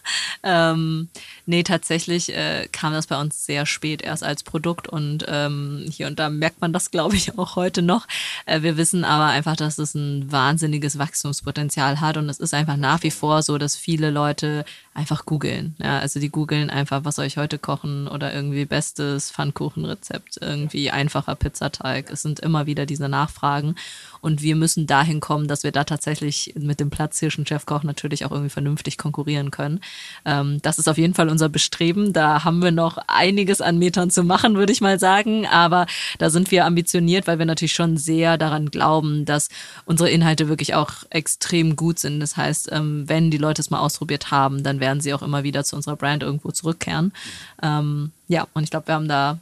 Ähm, 0.47 1.09
nee, 1.47 1.63
tatsächlich 1.63 2.31
äh, 2.31 2.67
kam 2.71 2.93
das 2.93 3.07
bei 3.07 3.19
uns 3.19 3.47
sehr 3.47 3.65
spät 3.65 4.03
erst 4.03 4.23
als 4.23 4.43
Produkt 4.43 4.87
und 4.87 5.25
ähm, 5.27 5.85
hier 5.89 6.05
und 6.05 6.19
da 6.19 6.29
merkt 6.29 6.61
man 6.61 6.71
das, 6.71 6.91
glaube 6.91 7.15
ich, 7.15 7.39
auch 7.39 7.55
heute 7.55 7.81
noch. 7.81 8.07
Äh, 8.45 8.61
wir 8.61 8.77
wissen 8.77 9.05
aber 9.05 9.25
einfach, 9.25 9.55
dass 9.55 9.79
es 9.79 9.95
ein 9.95 10.31
wahnsinniges 10.31 10.99
Wachstumspotenzial 10.99 11.99
hat 11.99 12.17
und 12.17 12.29
es 12.29 12.39
ist 12.39 12.53
einfach 12.53 12.77
nach 12.77 13.01
wie 13.01 13.09
vor 13.09 13.41
so, 13.41 13.57
dass 13.57 13.75
viele 13.75 14.11
Leute 14.11 14.65
einfach 14.93 15.25
googeln. 15.25 15.75
Ja, 15.79 15.99
also 15.99 16.19
die 16.19 16.29
googeln 16.29 16.69
einfach, 16.69 17.03
was 17.03 17.15
soll 17.15 17.25
ich 17.25 17.37
heute 17.37 17.57
kochen 17.57 18.07
oder 18.07 18.33
irgendwie 18.33 18.65
bestes 18.65 19.31
Pfannkuchenrezept, 19.31 20.37
irgendwie 20.41 20.91
einfacher 20.91 21.35
Pizzateig. 21.35 22.09
Es 22.11 22.21
sind 22.21 22.39
immer 22.39 22.65
wieder 22.65 22.85
diese 22.85 23.09
Nachfragen 23.09 23.75
und 24.21 24.41
wir 24.41 24.55
müssen 24.55 24.87
dahin 24.87 25.19
kommen, 25.19 25.47
dass 25.47 25.63
wir 25.63 25.71
da 25.71 25.83
tatsächlich 25.83 26.53
mit 26.57 26.79
dem 26.79 26.89
Platzhirschen 26.89 27.45
Chefkoch 27.45 27.83
natürlich 27.85 28.25
auch 28.25 28.31
irgendwie 28.31 28.49
vernünftig 28.49 28.97
konkurrieren 28.97 29.51
können. 29.51 29.79
Ähm, 30.25 30.61
das 30.61 30.79
ist 30.79 30.87
auf 30.87 30.97
jeden 30.97 31.13
Fall 31.13 31.29
unser 31.29 31.49
Bestreben. 31.49 32.13
Da 32.13 32.43
haben 32.43 32.61
wir 32.61 32.71
noch 32.71 32.97
einiges 33.07 33.61
an 33.61 33.77
Metern 33.77 34.09
zu 34.09 34.23
machen, 34.23 34.55
würde 34.55 34.73
ich 34.73 34.81
mal 34.81 34.99
sagen. 34.99 35.45
Aber 35.47 35.85
da 36.17 36.29
sind 36.29 36.51
wir 36.51 36.65
ambitioniert, 36.65 37.27
weil 37.27 37.39
wir 37.39 37.45
natürlich 37.45 37.73
schon 37.73 37.97
sehr 37.97 38.37
daran 38.37 38.71
glauben, 38.71 39.25
dass 39.25 39.49
unsere 39.85 40.09
Inhalte 40.09 40.47
wirklich 40.47 40.75
auch 40.75 40.91
extrem 41.09 41.75
gut 41.75 41.99
sind. 41.99 42.19
Das 42.19 42.37
heißt, 42.37 42.69
ähm, 42.71 43.07
wenn 43.07 43.31
die 43.31 43.37
Leute 43.37 43.61
es 43.61 43.69
mal 43.69 43.79
ausprobiert 43.79 44.31
haben, 44.31 44.63
dann 44.63 44.79
werden 44.79 45.01
sie 45.01 45.13
auch 45.13 45.21
immer 45.21 45.43
wieder 45.43 45.63
zu 45.63 45.75
unserer 45.75 45.95
Brand 45.95 46.23
irgendwo 46.23 46.51
zurückkehren. 46.51 47.13
Ähm, 47.61 48.11
ja, 48.27 48.47
und 48.53 48.63
ich 48.63 48.71
glaube, 48.71 48.87
wir 48.87 48.95
haben 48.95 49.07
da 49.07 49.39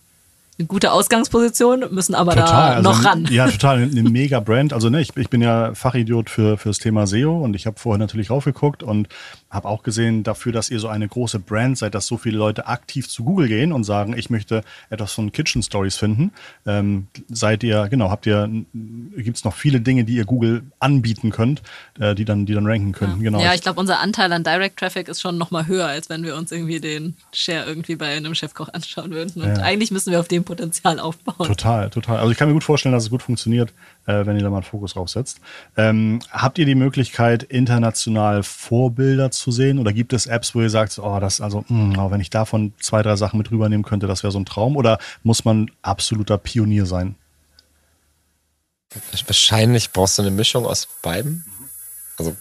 eine 0.60 0.68
gute 0.68 0.92
Ausgangsposition, 0.92 1.86
müssen 1.92 2.14
aber 2.14 2.36
total, 2.36 2.76
da 2.76 2.82
noch 2.82 2.98
also, 2.98 3.10
ran. 3.10 3.28
Ja, 3.32 3.48
total, 3.52 3.84
eine 3.84 4.04
mega 4.04 4.40
Brand. 4.40 4.74
Also 4.74 4.90
ne, 4.90 5.02
ich, 5.02 5.16
ich 5.18 5.30
bin 5.30 5.42
ja 5.42 5.74
Fachidiot 5.74 6.30
für, 6.30 6.58
für 6.58 6.70
das 6.70 6.80
Thema 6.80 7.08
SEO 7.08 7.44
und 7.44 7.56
ich 7.56 7.66
habe 7.66 7.80
vorher 7.80 7.98
natürlich 7.98 8.30
raufgeguckt 8.30 8.84
und 8.84 9.08
habe 9.54 9.68
auch 9.68 9.84
gesehen, 9.84 10.24
dafür, 10.24 10.52
dass 10.52 10.70
ihr 10.70 10.80
so 10.80 10.88
eine 10.88 11.08
große 11.08 11.40
Brand 11.40 11.78
seid, 11.78 11.94
dass 11.96 12.08
so 12.08 12.18
viele 12.18 12.38
Leute 12.38 12.68
aktiv 12.68 13.08
zu 13.08 13.24
Google 13.24 13.48
gehen 13.48 13.72
und 13.72 13.84
sagen, 13.84 14.18
ich 14.18 14.30
möchte 14.30 14.64
etwas 14.90 15.14
von 15.14 15.32
Kitchen 15.32 15.62
Stories 15.62 15.96
finden. 15.96 16.32
Ähm, 16.66 17.08
seid 17.30 17.64
ihr, 17.64 17.88
genau, 17.90 18.10
habt 18.10 18.26
ihr, 18.26 18.50
gibt 19.16 19.38
es 19.38 19.44
noch 19.44 19.54
viele 19.54 19.80
Dinge, 19.80 20.04
die 20.04 20.16
ihr 20.16 20.26
Google 20.26 20.64
anbieten 20.80 21.30
könnt, 21.30 21.62
äh, 22.00 22.16
die 22.16 22.26
dann, 22.26 22.46
die 22.46 22.54
dann 22.54 22.66
ranken 22.66 22.92
können. 22.94 23.18
Ja, 23.18 23.24
genau. 23.24 23.42
ja 23.42 23.54
ich 23.54 23.62
glaube, 23.62 23.80
unser 23.80 24.00
Anteil 24.00 24.34
an 24.34 24.44
Direct 24.44 24.78
Traffic 24.78 25.08
ist 25.08 25.22
schon 25.22 25.38
nochmal 25.38 25.68
höher, 25.68 25.88
als 25.88 26.10
wenn 26.10 26.24
wir 26.24 26.36
uns 26.36 26.52
irgendwie 26.52 26.80
den 26.80 27.16
Share 27.32 27.66
irgendwie 27.66 27.96
bei 27.96 28.16
einem 28.16 28.34
Chefkoch 28.34 28.70
anschauen 28.74 29.12
würden. 29.12 29.44
Und 29.44 29.58
ja. 29.58 29.64
eigentlich 29.64 29.92
müssen 29.92 30.12
wir 30.12 30.20
auf 30.20 30.28
dem 30.28 30.44
Potenzial 30.44 31.00
aufbauen. 31.00 31.48
Total, 31.48 31.90
total. 31.90 32.18
Also 32.18 32.32
ich 32.32 32.38
kann 32.38 32.48
mir 32.48 32.54
gut 32.54 32.64
vorstellen, 32.64 32.94
dass 32.94 33.04
es 33.04 33.10
gut 33.10 33.22
funktioniert, 33.22 33.72
äh, 34.06 34.26
wenn 34.26 34.36
ihr 34.36 34.44
da 34.44 34.50
mal 34.50 34.58
einen 34.58 34.64
Fokus 34.64 34.94
drauf 34.94 35.10
setzt. 35.10 35.40
Ähm, 35.78 36.20
habt 36.30 36.58
ihr 36.58 36.66
die 36.66 36.76
Möglichkeit, 36.76 37.44
international 37.44 38.44
Vorbilder 38.44 39.32
zu 39.32 39.52
sehen? 39.52 39.80
Oder 39.80 39.94
gibt 39.94 40.14
es 40.14 40.26
Apps, 40.26 40.56
wo 40.56 40.62
ihr 40.62 40.70
sagt, 40.70 41.00
oh, 41.00 41.20
das, 41.20 41.42
also, 41.42 41.64
mh, 41.68 41.98
hm, 41.98 42.12
wenn 42.12 42.22
ich 42.22 42.30
davon 42.30 42.74
zwei, 42.80 43.02
drei 43.02 43.16
Sachen 43.16 43.38
mit 43.38 43.52
rübernehmen 43.52 43.84
könnte, 43.84 44.08
das 44.08 44.24
wäre 44.24 44.32
so 44.32 44.40
ein 44.40 44.46
Traum? 44.46 44.76
Oder 44.76 45.00
muss 45.24 45.46
man 45.46 45.72
absoluter 45.82 46.38
Pionier 46.38 46.86
sein? 46.86 47.16
Wahrscheinlich 49.26 49.92
brauchst 49.92 50.18
du 50.18 50.22
eine 50.22 50.32
Mischung 50.32 50.66
aus 50.66 50.88
beiden. 51.02 51.46
Also, 52.18 52.36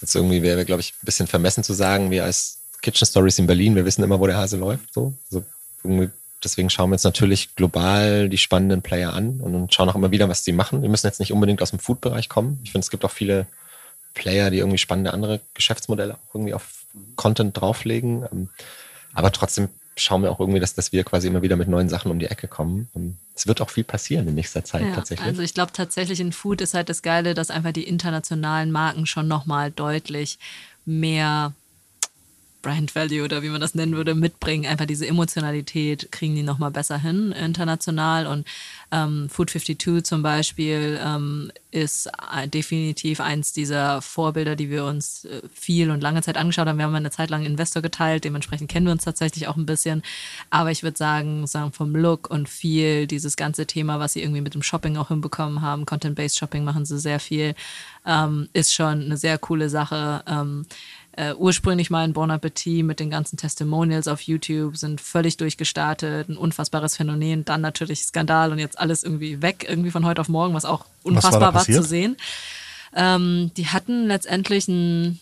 jetzt 0.00 0.14
irgendwie 0.14 0.42
wäre, 0.42 0.64
glaube 0.64 0.80
ich, 0.80 0.92
ein 0.94 1.04
bisschen 1.04 1.26
vermessen 1.26 1.62
zu 1.62 1.72
sagen, 1.72 2.10
wir 2.10 2.24
als 2.24 2.58
Kitchen 2.82 3.06
Stories 3.06 3.38
in 3.38 3.46
Berlin, 3.46 3.76
wir 3.76 3.84
wissen 3.84 4.02
immer, 4.02 4.18
wo 4.20 4.26
der 4.26 4.36
Hase 4.36 4.56
läuft. 4.56 4.92
So. 4.92 5.14
Also 5.30 5.44
deswegen 6.44 6.70
schauen 6.70 6.90
wir 6.90 6.94
uns 6.94 7.04
natürlich 7.04 7.54
global 7.56 8.28
die 8.28 8.38
spannenden 8.38 8.82
Player 8.82 9.12
an 9.12 9.40
und 9.40 9.72
schauen 9.74 9.88
auch 9.88 9.94
immer 9.94 10.10
wieder, 10.10 10.28
was 10.28 10.42
die 10.42 10.52
machen. 10.52 10.82
Wir 10.82 10.88
müssen 10.88 11.06
jetzt 11.06 11.20
nicht 11.20 11.32
unbedingt 11.32 11.62
aus 11.62 11.70
dem 11.70 11.78
Food-Bereich 11.78 12.28
kommen. 12.28 12.60
Ich 12.62 12.72
finde, 12.72 12.84
es 12.84 12.90
gibt 12.90 13.04
auch 13.04 13.10
viele 13.10 13.46
Player, 14.14 14.50
die 14.50 14.58
irgendwie 14.58 14.78
spannende 14.78 15.12
andere 15.12 15.40
Geschäftsmodelle 15.54 16.14
auch 16.14 16.34
irgendwie 16.34 16.54
auf 16.54 16.84
Content 17.16 17.60
drauflegen. 17.60 18.24
Ähm, 18.32 18.48
aber 19.12 19.32
trotzdem 19.32 19.68
schauen 19.96 20.22
wir 20.22 20.30
auch 20.30 20.40
irgendwie, 20.40 20.60
dass, 20.60 20.74
dass 20.74 20.92
wir 20.92 21.04
quasi 21.04 21.28
immer 21.28 21.42
wieder 21.42 21.56
mit 21.56 21.68
neuen 21.68 21.88
Sachen 21.88 22.10
um 22.10 22.18
die 22.18 22.26
Ecke 22.26 22.48
kommen. 22.48 22.88
Ähm, 22.94 23.16
es 23.34 23.46
wird 23.46 23.60
auch 23.60 23.70
viel 23.70 23.84
passieren 23.84 24.28
in 24.28 24.34
nächster 24.34 24.64
Zeit 24.64 24.82
ja, 24.82 24.94
tatsächlich. 24.94 25.26
Also 25.26 25.42
ich 25.42 25.54
glaube 25.54 25.72
tatsächlich 25.72 26.20
in 26.20 26.32
Food 26.32 26.60
ist 26.60 26.74
halt 26.74 26.88
das 26.88 27.02
Geile, 27.02 27.34
dass 27.34 27.50
einfach 27.50 27.72
die 27.72 27.84
internationalen 27.84 28.70
Marken 28.70 29.06
schon 29.06 29.28
nochmal 29.28 29.70
deutlich 29.70 30.38
mehr 30.84 31.52
Brand 32.64 32.94
Value 32.94 33.22
oder 33.22 33.42
wie 33.42 33.50
man 33.50 33.60
das 33.60 33.74
nennen 33.74 33.94
würde, 33.94 34.14
mitbringen. 34.14 34.66
Einfach 34.66 34.86
diese 34.86 35.06
Emotionalität 35.06 36.10
kriegen 36.10 36.34
die 36.34 36.42
nochmal 36.42 36.70
besser 36.70 36.98
hin 36.98 37.32
international. 37.32 38.26
Und 38.26 38.46
ähm, 38.90 39.28
Food 39.28 39.50
52 39.50 40.02
zum 40.02 40.22
Beispiel 40.22 40.98
ähm, 41.04 41.52
ist 41.70 42.06
äh, 42.06 42.48
definitiv 42.48 43.20
eins 43.20 43.52
dieser 43.52 44.00
Vorbilder, 44.00 44.56
die 44.56 44.70
wir 44.70 44.84
uns 44.86 45.26
äh, 45.26 45.42
viel 45.52 45.90
und 45.90 46.00
lange 46.00 46.22
Zeit 46.22 46.38
angeschaut 46.38 46.66
haben. 46.66 46.78
Wir 46.78 46.86
haben 46.86 46.94
eine 46.94 47.10
Zeit 47.10 47.28
lang 47.28 47.44
Investor 47.44 47.82
geteilt, 47.82 48.24
dementsprechend 48.24 48.70
kennen 48.70 48.86
wir 48.86 48.92
uns 48.92 49.04
tatsächlich 49.04 49.46
auch 49.46 49.56
ein 49.56 49.66
bisschen. 49.66 50.02
Aber 50.48 50.70
ich 50.70 50.82
würde 50.82 50.96
sagen, 50.96 51.46
sagen 51.46 51.72
vom 51.72 51.94
Look 51.94 52.30
und 52.30 52.48
viel 52.48 53.06
dieses 53.06 53.36
ganze 53.36 53.66
Thema, 53.66 54.00
was 54.00 54.14
sie 54.14 54.22
irgendwie 54.22 54.40
mit 54.40 54.54
dem 54.54 54.62
Shopping 54.62 54.96
auch 54.96 55.08
hinbekommen 55.08 55.60
haben, 55.60 55.84
Content-Based 55.84 56.38
Shopping 56.38 56.64
machen 56.64 56.86
sie 56.86 56.98
sehr 56.98 57.20
viel, 57.20 57.54
ähm, 58.06 58.48
ist 58.54 58.72
schon 58.72 59.02
eine 59.02 59.18
sehr 59.18 59.36
coole 59.36 59.68
Sache. 59.68 60.22
Ähm, 60.26 60.64
äh, 61.16 61.34
ursprünglich 61.34 61.90
mal 61.90 62.04
in 62.04 62.12
Bon 62.12 62.30
Appetit 62.30 62.84
mit 62.84 63.00
den 63.00 63.10
ganzen 63.10 63.36
Testimonials 63.36 64.08
auf 64.08 64.20
YouTube, 64.22 64.76
sind 64.76 65.00
völlig 65.00 65.36
durchgestartet, 65.36 66.28
ein 66.28 66.36
unfassbares 66.36 66.96
Phänomen, 66.96 67.44
dann 67.44 67.60
natürlich 67.60 68.04
Skandal 68.04 68.52
und 68.52 68.58
jetzt 68.58 68.78
alles 68.78 69.04
irgendwie 69.04 69.42
weg, 69.42 69.66
irgendwie 69.68 69.90
von 69.90 70.04
heute 70.04 70.20
auf 70.20 70.28
morgen, 70.28 70.54
was 70.54 70.64
auch 70.64 70.86
unfassbar 71.02 71.54
was 71.54 71.68
war, 71.68 71.74
war 71.76 71.82
zu 71.82 71.82
sehen. 71.82 72.16
Ähm, 72.94 73.50
die 73.56 73.68
hatten 73.68 74.06
letztendlich 74.06 74.68
ein 74.68 75.20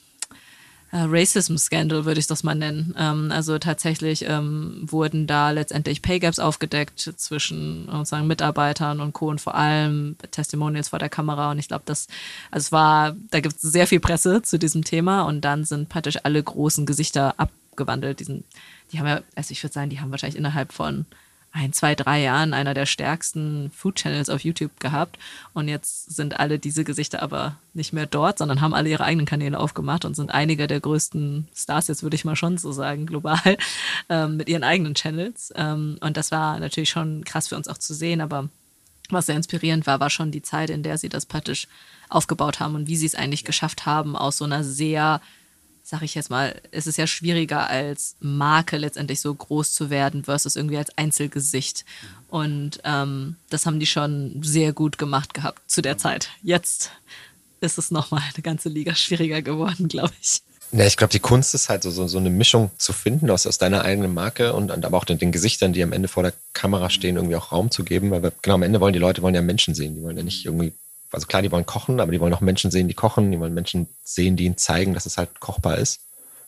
äh, 0.92 0.98
Racism-Scandal, 1.08 2.04
würde 2.04 2.20
ich 2.20 2.26
das 2.26 2.42
mal 2.42 2.54
nennen. 2.54 2.94
Ähm, 2.98 3.32
also 3.32 3.58
tatsächlich 3.58 4.26
ähm, 4.28 4.82
wurden 4.82 5.26
da 5.26 5.50
letztendlich 5.50 6.02
Pay 6.02 6.20
Gaps 6.20 6.38
aufgedeckt 6.38 7.00
zwischen 7.16 7.88
sozusagen 7.90 8.26
Mitarbeitern 8.26 9.00
und 9.00 9.14
Co. 9.14 9.28
und 9.28 9.40
vor 9.40 9.54
allem 9.54 10.16
Testimonials 10.30 10.90
vor 10.90 10.98
der 10.98 11.08
Kamera. 11.08 11.50
Und 11.50 11.58
ich 11.58 11.68
glaube, 11.68 11.84
das, 11.86 12.08
also 12.50 12.66
es 12.66 12.72
war, 12.72 13.16
da 13.30 13.40
gibt 13.40 13.56
es 13.56 13.62
sehr 13.62 13.86
viel 13.86 14.00
Presse 14.00 14.42
zu 14.42 14.58
diesem 14.58 14.84
Thema 14.84 15.22
und 15.22 15.40
dann 15.40 15.64
sind 15.64 15.88
praktisch 15.88 16.18
alle 16.22 16.42
großen 16.42 16.84
Gesichter 16.84 17.34
abgewandelt. 17.38 18.20
Diesen, 18.20 18.44
die 18.92 18.98
haben 18.98 19.06
ja, 19.06 19.22
also 19.34 19.50
ich 19.52 19.62
würde 19.62 19.72
sagen, 19.72 19.88
die 19.88 20.00
haben 20.00 20.10
wahrscheinlich 20.10 20.38
innerhalb 20.38 20.72
von 20.74 21.06
ein, 21.52 21.72
zwei, 21.72 21.94
drei 21.94 22.22
Jahren 22.22 22.54
einer 22.54 22.72
der 22.72 22.86
stärksten 22.86 23.70
Food 23.70 23.96
Channels 23.96 24.30
auf 24.30 24.42
YouTube 24.42 24.80
gehabt. 24.80 25.18
Und 25.52 25.68
jetzt 25.68 26.14
sind 26.14 26.40
alle 26.40 26.58
diese 26.58 26.82
Gesichter 26.82 27.22
aber 27.22 27.56
nicht 27.74 27.92
mehr 27.92 28.06
dort, 28.06 28.38
sondern 28.38 28.60
haben 28.60 28.74
alle 28.74 28.88
ihre 28.88 29.04
eigenen 29.04 29.26
Kanäle 29.26 29.60
aufgemacht 29.60 30.04
und 30.04 30.16
sind 30.16 30.32
einige 30.32 30.66
der 30.66 30.80
größten 30.80 31.48
Stars, 31.54 31.88
jetzt 31.88 32.02
würde 32.02 32.16
ich 32.16 32.24
mal 32.24 32.36
schon 32.36 32.56
so 32.56 32.72
sagen, 32.72 33.06
global, 33.06 33.58
ähm, 34.08 34.38
mit 34.38 34.48
ihren 34.48 34.64
eigenen 34.64 34.94
Channels. 34.94 35.52
Ähm, 35.54 35.98
und 36.00 36.16
das 36.16 36.30
war 36.30 36.58
natürlich 36.58 36.90
schon 36.90 37.24
krass 37.24 37.48
für 37.48 37.56
uns 37.56 37.68
auch 37.68 37.78
zu 37.78 37.92
sehen, 37.92 38.22
aber 38.22 38.48
was 39.10 39.26
sehr 39.26 39.36
inspirierend 39.36 39.86
war, 39.86 40.00
war 40.00 40.10
schon 40.10 40.30
die 40.30 40.42
Zeit, 40.42 40.70
in 40.70 40.82
der 40.82 40.96
sie 40.96 41.10
das 41.10 41.26
praktisch 41.26 41.68
aufgebaut 42.08 42.60
haben 42.60 42.74
und 42.74 42.88
wie 42.88 42.96
sie 42.96 43.06
es 43.06 43.14
eigentlich 43.14 43.44
geschafft 43.44 43.84
haben, 43.84 44.16
aus 44.16 44.38
so 44.38 44.44
einer 44.44 44.64
sehr 44.64 45.20
sag 45.82 46.02
ich 46.02 46.14
jetzt 46.14 46.30
mal, 46.30 46.60
es 46.70 46.86
ist 46.86 46.96
ja 46.96 47.06
schwieriger 47.06 47.68
als 47.68 48.16
Marke 48.20 48.76
letztendlich 48.76 49.20
so 49.20 49.34
groß 49.34 49.74
zu 49.74 49.90
werden 49.90 50.24
versus 50.24 50.56
irgendwie 50.56 50.78
als 50.78 50.96
Einzelgesicht. 50.96 51.84
Und 52.28 52.80
ähm, 52.84 53.36
das 53.50 53.66
haben 53.66 53.80
die 53.80 53.86
schon 53.86 54.42
sehr 54.42 54.72
gut 54.72 54.98
gemacht 54.98 55.34
gehabt 55.34 55.60
zu 55.70 55.82
der 55.82 55.98
Zeit. 55.98 56.30
Jetzt 56.42 56.90
ist 57.60 57.78
es 57.78 57.90
nochmal 57.90 58.22
eine 58.34 58.42
ganze 58.42 58.68
Liga 58.68 58.94
schwieriger 58.94 59.42
geworden, 59.42 59.88
glaube 59.88 60.12
ich. 60.20 60.42
Ja, 60.74 60.86
ich 60.86 60.96
glaube, 60.96 61.12
die 61.12 61.20
Kunst 61.20 61.54
ist 61.54 61.68
halt 61.68 61.82
so, 61.82 61.90
so, 61.90 62.08
so 62.08 62.16
eine 62.16 62.30
Mischung 62.30 62.70
zu 62.78 62.94
finden 62.94 63.28
aus, 63.28 63.46
aus 63.46 63.58
deiner 63.58 63.84
eigenen 63.84 64.14
Marke 64.14 64.54
und, 64.54 64.70
und 64.70 64.86
aber 64.86 64.96
auch 64.96 65.04
den, 65.04 65.18
den 65.18 65.30
Gesichtern, 65.30 65.74
die 65.74 65.82
am 65.82 65.92
Ende 65.92 66.08
vor 66.08 66.22
der 66.22 66.32
Kamera 66.54 66.88
stehen, 66.88 67.16
irgendwie 67.16 67.36
auch 67.36 67.52
Raum 67.52 67.70
zu 67.70 67.84
geben. 67.84 68.10
Weil 68.10 68.22
wir, 68.22 68.32
genau 68.40 68.54
am 68.54 68.62
Ende 68.62 68.80
wollen 68.80 68.94
die 68.94 68.98
Leute 68.98 69.20
wollen 69.20 69.34
ja 69.34 69.42
Menschen 69.42 69.74
sehen. 69.74 69.96
Die 69.96 70.02
wollen 70.02 70.16
ja 70.16 70.22
nicht 70.22 70.46
irgendwie 70.46 70.72
also 71.12 71.26
klar, 71.26 71.42
die 71.42 71.52
wollen 71.52 71.66
kochen, 71.66 72.00
aber 72.00 72.12
die 72.12 72.20
wollen 72.20 72.32
auch 72.32 72.40
Menschen 72.40 72.70
sehen, 72.70 72.88
die 72.88 72.94
kochen, 72.94 73.30
die 73.30 73.38
wollen 73.38 73.54
Menschen 73.54 73.86
sehen, 74.02 74.36
die 74.36 74.44
ihnen 74.44 74.56
zeigen, 74.56 74.94
dass 74.94 75.06
es 75.06 75.18
halt 75.18 75.40
kochbar 75.40 75.78
ist. 75.78 76.00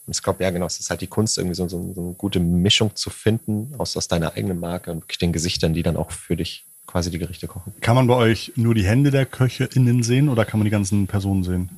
Und 0.07 0.15
ich 0.15 0.21
glaube, 0.21 0.43
ja, 0.43 0.51
genau, 0.51 0.65
es 0.65 0.79
ist 0.79 0.89
halt 0.89 1.01
die 1.01 1.07
Kunst, 1.07 1.37
irgendwie 1.37 1.55
so, 1.55 1.67
so, 1.67 1.93
so, 1.93 2.01
eine 2.01 2.13
gute 2.13 2.39
Mischung 2.39 2.95
zu 2.95 3.09
finden 3.09 3.73
aus, 3.77 3.97
aus 3.97 4.07
deiner 4.07 4.33
eigenen 4.33 4.59
Marke 4.59 4.91
und 4.91 5.21
den 5.21 5.33
Gesichtern, 5.33 5.73
die 5.73 5.83
dann 5.83 5.97
auch 5.97 6.11
für 6.11 6.35
dich 6.35 6.65
quasi 6.85 7.09
die 7.09 7.17
Gerichte 7.17 7.47
kochen. 7.47 7.73
Kann 7.81 7.95
man 7.95 8.07
bei 8.07 8.15
euch 8.15 8.53
nur 8.55 8.75
die 8.75 8.85
Hände 8.85 9.11
der 9.11 9.25
Köche 9.25 9.65
innen 9.65 10.03
sehen 10.03 10.29
oder 10.29 10.45
kann 10.45 10.59
man 10.59 10.65
die 10.65 10.71
ganzen 10.71 11.07
Personen 11.07 11.43
sehen? 11.43 11.69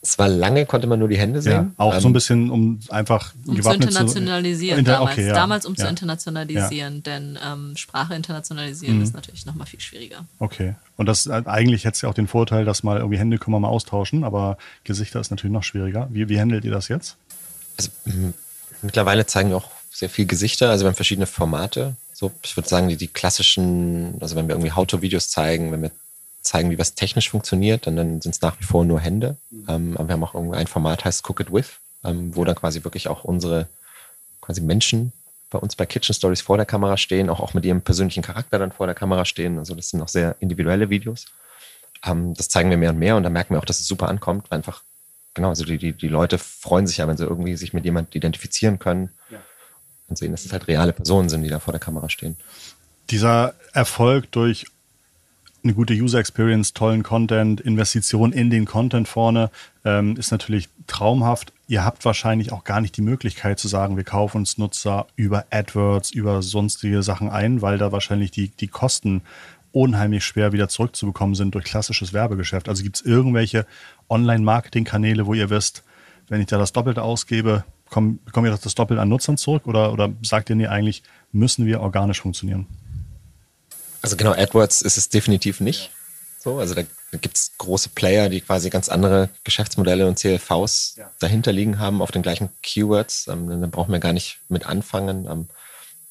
Es 0.00 0.18
war 0.18 0.28
lange, 0.28 0.64
konnte 0.64 0.86
man 0.86 0.98
nur 1.00 1.08
die 1.08 1.18
Hände 1.18 1.42
sehen. 1.42 1.52
Ja, 1.52 1.70
auch 1.76 1.94
ähm, 1.94 2.00
so 2.00 2.08
ein 2.08 2.12
bisschen, 2.12 2.50
um 2.50 2.78
einfach 2.88 3.34
um 3.46 3.60
zu 3.60 3.70
internationalisieren 3.70 4.76
zu, 4.76 4.78
inter, 4.80 4.92
damals. 4.92 5.12
Okay, 5.12 5.26
ja. 5.26 5.34
damals 5.34 5.66
um 5.66 5.74
ja. 5.74 5.84
zu 5.84 5.90
internationalisieren, 5.90 7.02
denn 7.02 7.38
ähm, 7.44 7.76
Sprache 7.76 8.14
internationalisieren 8.14 8.98
Mhm. 8.98 9.02
ist 9.02 9.14
natürlich 9.14 9.44
nochmal 9.44 9.66
viel 9.66 9.80
schwieriger. 9.80 10.24
Okay. 10.38 10.74
Und 10.96 11.06
das 11.06 11.26
äh, 11.26 11.42
eigentlich 11.46 11.84
hätte 11.84 11.96
es 11.96 12.02
ja 12.02 12.08
auch 12.08 12.14
den 12.14 12.28
Vorteil, 12.28 12.64
dass 12.64 12.82
mal 12.82 12.98
irgendwie 12.98 13.18
Hände 13.18 13.38
können 13.38 13.54
wir 13.54 13.60
mal 13.60 13.68
austauschen, 13.68 14.22
aber 14.22 14.56
Gesichter 14.84 15.20
ist 15.20 15.30
natürlich 15.30 15.52
noch 15.52 15.64
schwieriger. 15.64 16.08
Wie, 16.12 16.28
wie 16.28 16.40
handelt 16.40 16.64
ihr 16.64 16.70
das 16.70 16.88
jetzt? 16.88 17.16
Also, 17.76 17.90
mittlerweile 18.82 19.26
zeigen 19.26 19.50
wir 19.50 19.56
auch 19.56 19.70
sehr 19.90 20.08
viel 20.08 20.26
Gesichter, 20.26 20.70
also 20.70 20.84
wir 20.84 20.88
haben 20.88 20.96
verschiedene 20.96 21.26
Formate. 21.26 21.96
So, 22.12 22.32
ich 22.42 22.56
würde 22.56 22.68
sagen, 22.68 22.88
die, 22.88 22.96
die 22.96 23.08
klassischen, 23.08 24.14
also 24.20 24.36
wenn 24.36 24.48
wir 24.48 24.54
irgendwie 24.54 24.72
How-to-Videos 24.72 25.28
zeigen, 25.28 25.72
wenn 25.72 25.82
wir 25.82 25.90
zeigen, 26.48 26.70
wie 26.70 26.78
was 26.78 26.94
technisch 26.94 27.30
funktioniert, 27.30 27.86
dann, 27.86 27.96
dann 27.96 28.20
sind 28.20 28.34
es 28.34 28.40
nach 28.40 28.58
wie 28.58 28.64
vor 28.64 28.84
nur 28.84 29.00
Hände. 29.00 29.36
Ähm, 29.68 29.96
aber 29.96 30.08
wir 30.08 30.12
haben 30.14 30.24
auch 30.24 30.34
irgendwie 30.34 30.56
ein 30.56 30.66
Format, 30.66 31.04
heißt 31.04 31.28
Cook 31.28 31.40
It 31.40 31.52
With, 31.52 31.78
ähm, 32.04 32.34
wo 32.34 32.44
dann 32.44 32.56
quasi 32.56 32.84
wirklich 32.84 33.08
auch 33.08 33.24
unsere 33.24 33.68
quasi 34.40 34.60
Menschen 34.60 35.12
bei 35.50 35.58
uns 35.58 35.76
bei 35.76 35.86
Kitchen 35.86 36.14
Stories 36.14 36.40
vor 36.40 36.56
der 36.56 36.66
Kamera 36.66 36.96
stehen, 36.96 37.30
auch, 37.30 37.40
auch 37.40 37.54
mit 37.54 37.64
ihrem 37.64 37.82
persönlichen 37.82 38.22
Charakter 38.22 38.58
dann 38.58 38.72
vor 38.72 38.86
der 38.86 38.94
Kamera 38.94 39.24
stehen. 39.24 39.58
Also 39.58 39.74
das 39.74 39.90
sind 39.90 40.02
auch 40.02 40.08
sehr 40.08 40.36
individuelle 40.40 40.90
Videos. 40.90 41.26
Ähm, 42.04 42.34
das 42.34 42.48
zeigen 42.48 42.70
wir 42.70 42.76
mehr 42.76 42.90
und 42.90 42.98
mehr 42.98 43.16
und 43.16 43.22
da 43.22 43.30
merken 43.30 43.54
wir 43.54 43.58
auch, 43.58 43.64
dass 43.64 43.80
es 43.80 43.86
super 43.86 44.08
ankommt, 44.08 44.50
weil 44.50 44.58
einfach, 44.58 44.82
genau, 45.34 45.50
also 45.50 45.64
die, 45.64 45.78
die, 45.78 45.92
die 45.92 46.08
Leute 46.08 46.38
freuen 46.38 46.86
sich 46.86 46.98
ja, 46.98 47.08
wenn 47.08 47.16
sie 47.16 47.24
irgendwie 47.24 47.56
sich 47.56 47.72
mit 47.72 47.84
jemandem 47.84 48.16
identifizieren 48.16 48.78
können 48.78 49.10
und 50.08 50.16
sehen, 50.16 50.32
dass 50.32 50.44
es 50.44 50.52
halt 50.52 50.66
reale 50.68 50.92
Personen 50.92 51.28
sind, 51.28 51.42
die 51.42 51.50
da 51.50 51.60
vor 51.60 51.72
der 51.72 51.80
Kamera 51.80 52.08
stehen. 52.08 52.36
Dieser 53.10 53.54
Erfolg 53.72 54.30
durch 54.32 54.66
eine 55.64 55.74
gute 55.74 55.94
User 55.94 56.18
Experience, 56.18 56.72
tollen 56.72 57.02
Content, 57.02 57.60
Investition 57.60 58.32
in 58.32 58.50
den 58.50 58.64
Content 58.64 59.08
vorne 59.08 59.50
ähm, 59.84 60.16
ist 60.16 60.30
natürlich 60.30 60.68
traumhaft. 60.86 61.52
Ihr 61.66 61.84
habt 61.84 62.04
wahrscheinlich 62.04 62.52
auch 62.52 62.64
gar 62.64 62.80
nicht 62.80 62.96
die 62.96 63.02
Möglichkeit 63.02 63.58
zu 63.58 63.68
sagen, 63.68 63.96
wir 63.96 64.04
kaufen 64.04 64.38
uns 64.38 64.58
Nutzer 64.58 65.06
über 65.16 65.46
AdWords, 65.50 66.10
über 66.10 66.42
sonstige 66.42 67.02
Sachen 67.02 67.28
ein, 67.28 67.60
weil 67.60 67.78
da 67.78 67.92
wahrscheinlich 67.92 68.30
die, 68.30 68.48
die 68.48 68.68
Kosten 68.68 69.22
unheimlich 69.72 70.24
schwer 70.24 70.52
wieder 70.52 70.68
zurückzubekommen 70.68 71.34
sind 71.34 71.54
durch 71.54 71.64
klassisches 71.64 72.12
Werbegeschäft. 72.12 72.68
Also 72.68 72.82
gibt 72.82 72.96
es 72.96 73.02
irgendwelche 73.02 73.66
Online-Marketing-Kanäle, 74.08 75.26
wo 75.26 75.34
ihr 75.34 75.50
wisst, 75.50 75.84
wenn 76.28 76.40
ich 76.40 76.46
da 76.46 76.58
das 76.58 76.72
Doppelte 76.72 77.02
ausgebe, 77.02 77.64
komm, 77.90 78.18
bekomme 78.24 78.50
ich 78.50 78.58
das 78.58 78.74
Doppelte 78.74 79.02
an 79.02 79.08
Nutzern 79.08 79.36
zurück? 79.36 79.66
Oder, 79.66 79.92
oder 79.92 80.10
sagt 80.22 80.50
ihr, 80.50 80.56
nee, 80.56 80.66
eigentlich 80.66 81.02
müssen 81.32 81.66
wir 81.66 81.80
organisch 81.80 82.20
funktionieren? 82.20 82.66
Also 84.02 84.16
genau, 84.16 84.32
AdWords 84.32 84.82
ist 84.82 84.96
es 84.96 85.08
definitiv 85.08 85.60
nicht. 85.60 85.90
So, 86.38 86.58
also 86.58 86.74
da 86.74 86.82
gibt 87.12 87.36
es 87.36 87.52
große 87.58 87.90
Player, 87.90 88.28
die 88.28 88.40
quasi 88.40 88.70
ganz 88.70 88.88
andere 88.88 89.28
Geschäftsmodelle 89.44 90.06
und 90.06 90.18
CLVs 90.18 90.94
Ja. 90.96 91.10
dahinter 91.18 91.52
liegen 91.52 91.78
haben 91.78 92.00
auf 92.02 92.10
den 92.10 92.22
gleichen 92.22 92.50
Keywords. 92.62 93.26
Ähm, 93.28 93.60
da 93.60 93.66
brauchen 93.66 93.92
wir 93.92 93.98
gar 93.98 94.12
nicht 94.12 94.38
mit 94.48 94.66
anfangen. 94.66 95.26
Ähm, 95.26 95.48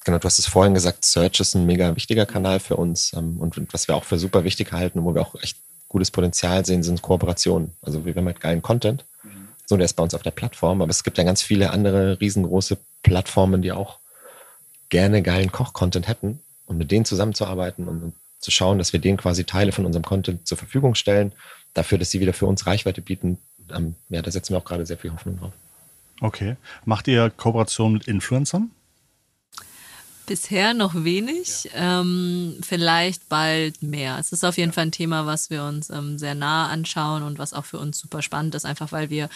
genau, 0.04 0.17
du 0.17 0.26
hast 0.26 0.39
es 0.39 0.47
vorhin 0.47 0.73
gesagt, 0.73 1.06
Search 1.06 1.39
ist 1.39 1.56
ein 1.56 1.65
mega 1.65 1.95
wichtiger 1.95 2.26
Kanal 2.26 2.60
für 2.60 2.76
uns. 2.76 3.13
Ähm, 3.13 3.38
und, 3.38 3.58
und 3.58 3.73
was 3.73 3.88
wir 3.88 3.95
auch 3.95 4.04
für 4.04 4.19
super 4.19 4.43
wichtig 4.43 4.71
halten 4.73 5.00
und 5.00 5.06
wo 5.06 5.13
wir 5.13 5.21
auch 5.21 5.36
echt 5.41 5.58
gutes 5.88 6.12
Potenzial 6.12 6.65
sehen, 6.65 6.84
sind 6.84 7.02
Kooperationen. 7.02 7.73
Also 7.82 8.06
wir 8.06 8.13
haben 8.13 8.26
halt 8.26 8.41
geilen 8.41 8.62
Content. 8.62 9.06
So, 9.65 9.76
der 9.76 9.86
ist 9.86 9.93
bei 9.93 10.04
uns 10.04 10.13
auf 10.13 10.23
der 10.23 10.32
Plattform, 10.32 10.82
aber 10.82 10.91
es 10.91 11.04
gibt 11.04 11.17
ja 11.17 11.26
ganz 11.26 11.41
viele 11.41 11.71
andere 11.71 12.19
riesengroße 12.21 12.78
Plattformen, 13.04 13.62
die 13.62 13.73
auch 13.73 14.00
gerne 14.89 15.21
geilen 15.21 15.52
Koch-Content 15.52 16.08
hätten 16.08 16.39
und 16.67 16.77
mit 16.77 16.91
denen 16.91 17.06
zusammenzuarbeiten 17.06 17.88
und, 17.88 18.13
zu 18.39 18.51
schauen, 18.51 18.77
dass 18.77 18.93
wir 18.93 18.99
denen 18.99 19.17
quasi 19.17 19.45
Teile 19.45 19.71
von 19.71 19.88
unserem 19.88 20.03
Content 20.03 20.47
zur 20.47 20.60
Verfügung 20.60 20.93
stellen, 20.93 21.34
dafür, 21.73 21.97
dass 21.97 22.12
sie 22.12 22.19
wieder 22.19 22.34
für 22.34 22.45
uns 22.45 22.67
Reichweite 22.67 23.01
bieten. 23.01 23.39
Ähm, 23.75 23.95
ja, 24.10 24.21
da 24.21 24.30
setzen 24.30 24.53
wir 24.53 24.60
auch 24.60 24.63
gerade 24.63 24.86
sehr 24.86 24.99
viel 24.99 25.12
Hoffnung 25.12 25.39
drauf. 25.39 25.53
Okay. 26.21 26.56
Macht 26.86 27.08
ihr 27.08 27.32
Kooperation 27.32 27.93
mit 27.93 28.08
Influencern? 28.08 28.69
Bisher 30.27 30.73
noch 30.73 30.93
wenig, 30.93 31.69
ähm, 31.73 32.58
vielleicht 32.62 33.30
bald 33.30 33.82
mehr. 33.82 34.17
Es 34.19 34.32
ist 34.32 34.43
auf 34.43 34.58
jeden 34.58 34.73
Fall 34.73 34.88
ein 34.88 34.91
Thema, 34.91 35.25
was 35.25 35.49
wir 35.49 35.63
uns 35.63 35.89
ähm, 35.89 36.19
sehr 36.19 36.36
nah 36.36 36.67
anschauen 36.67 37.23
und 37.23 37.39
was 37.39 37.53
auch 37.53 37.65
für 37.65 37.80
uns 37.80 37.97
super 37.97 38.21
spannend 38.21 38.53
ist, 38.53 38.65
einfach 38.65 38.91
weil 38.91 39.10
wir 39.10 39.30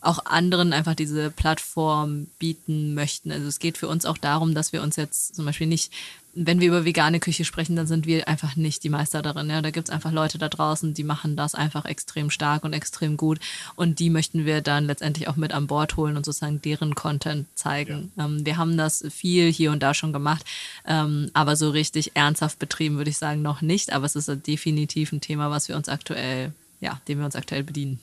auch 0.00 0.24
anderen 0.26 0.72
einfach 0.72 0.94
diese 0.94 1.30
Plattform 1.30 2.28
bieten 2.38 2.94
möchten. 2.94 3.32
Also 3.32 3.46
es 3.46 3.58
geht 3.58 3.78
für 3.78 3.88
uns 3.88 4.04
auch 4.04 4.18
darum, 4.18 4.54
dass 4.54 4.72
wir 4.72 4.82
uns 4.82 4.96
jetzt 4.96 5.34
zum 5.34 5.44
Beispiel 5.44 5.66
nicht, 5.66 5.92
wenn 6.34 6.60
wir 6.60 6.68
über 6.68 6.84
vegane 6.84 7.18
Küche 7.18 7.44
sprechen, 7.44 7.74
dann 7.74 7.88
sind 7.88 8.06
wir 8.06 8.28
einfach 8.28 8.54
nicht 8.54 8.84
die 8.84 8.90
Meister 8.90 9.22
darin. 9.22 9.50
Ja? 9.50 9.60
Da 9.60 9.70
gibt 9.70 9.88
es 9.88 9.94
einfach 9.94 10.12
Leute 10.12 10.38
da 10.38 10.48
draußen, 10.48 10.94
die 10.94 11.02
machen 11.02 11.34
das 11.34 11.56
einfach 11.56 11.84
extrem 11.84 12.30
stark 12.30 12.64
und 12.64 12.74
extrem 12.74 13.16
gut. 13.16 13.40
Und 13.74 13.98
die 13.98 14.10
möchten 14.10 14.44
wir 14.44 14.60
dann 14.60 14.86
letztendlich 14.86 15.26
auch 15.26 15.36
mit 15.36 15.52
an 15.52 15.66
Bord 15.66 15.96
holen 15.96 16.16
und 16.16 16.24
sozusagen 16.24 16.62
deren 16.62 16.94
Content 16.94 17.46
zeigen. 17.56 18.12
Ähm, 18.16 18.46
wir 18.46 18.56
haben 18.56 18.76
das 18.76 19.04
viel 19.10 19.50
hier 19.50 19.72
und 19.72 19.82
da 19.82 19.94
schon 19.94 20.12
gemacht, 20.12 20.44
ähm, 20.86 21.30
aber 21.32 21.56
so 21.56 21.70
richtig 21.70 22.12
ernsthaft 22.14 22.58
betrieben 22.60 22.98
würde 22.98 23.10
ich 23.10 23.18
sagen 23.18 23.42
noch 23.42 23.60
nicht. 23.60 23.92
Aber 23.92 24.06
es 24.06 24.14
ist 24.14 24.30
definitiv 24.46 25.12
ein 25.12 25.20
Thema, 25.20 25.50
was 25.50 25.68
wir 25.68 25.76
uns 25.76 25.88
aktuell, 25.88 26.52
ja, 26.80 27.00
dem 27.08 27.18
wir 27.18 27.24
uns 27.24 27.36
aktuell 27.36 27.64
bedienen. 27.64 27.98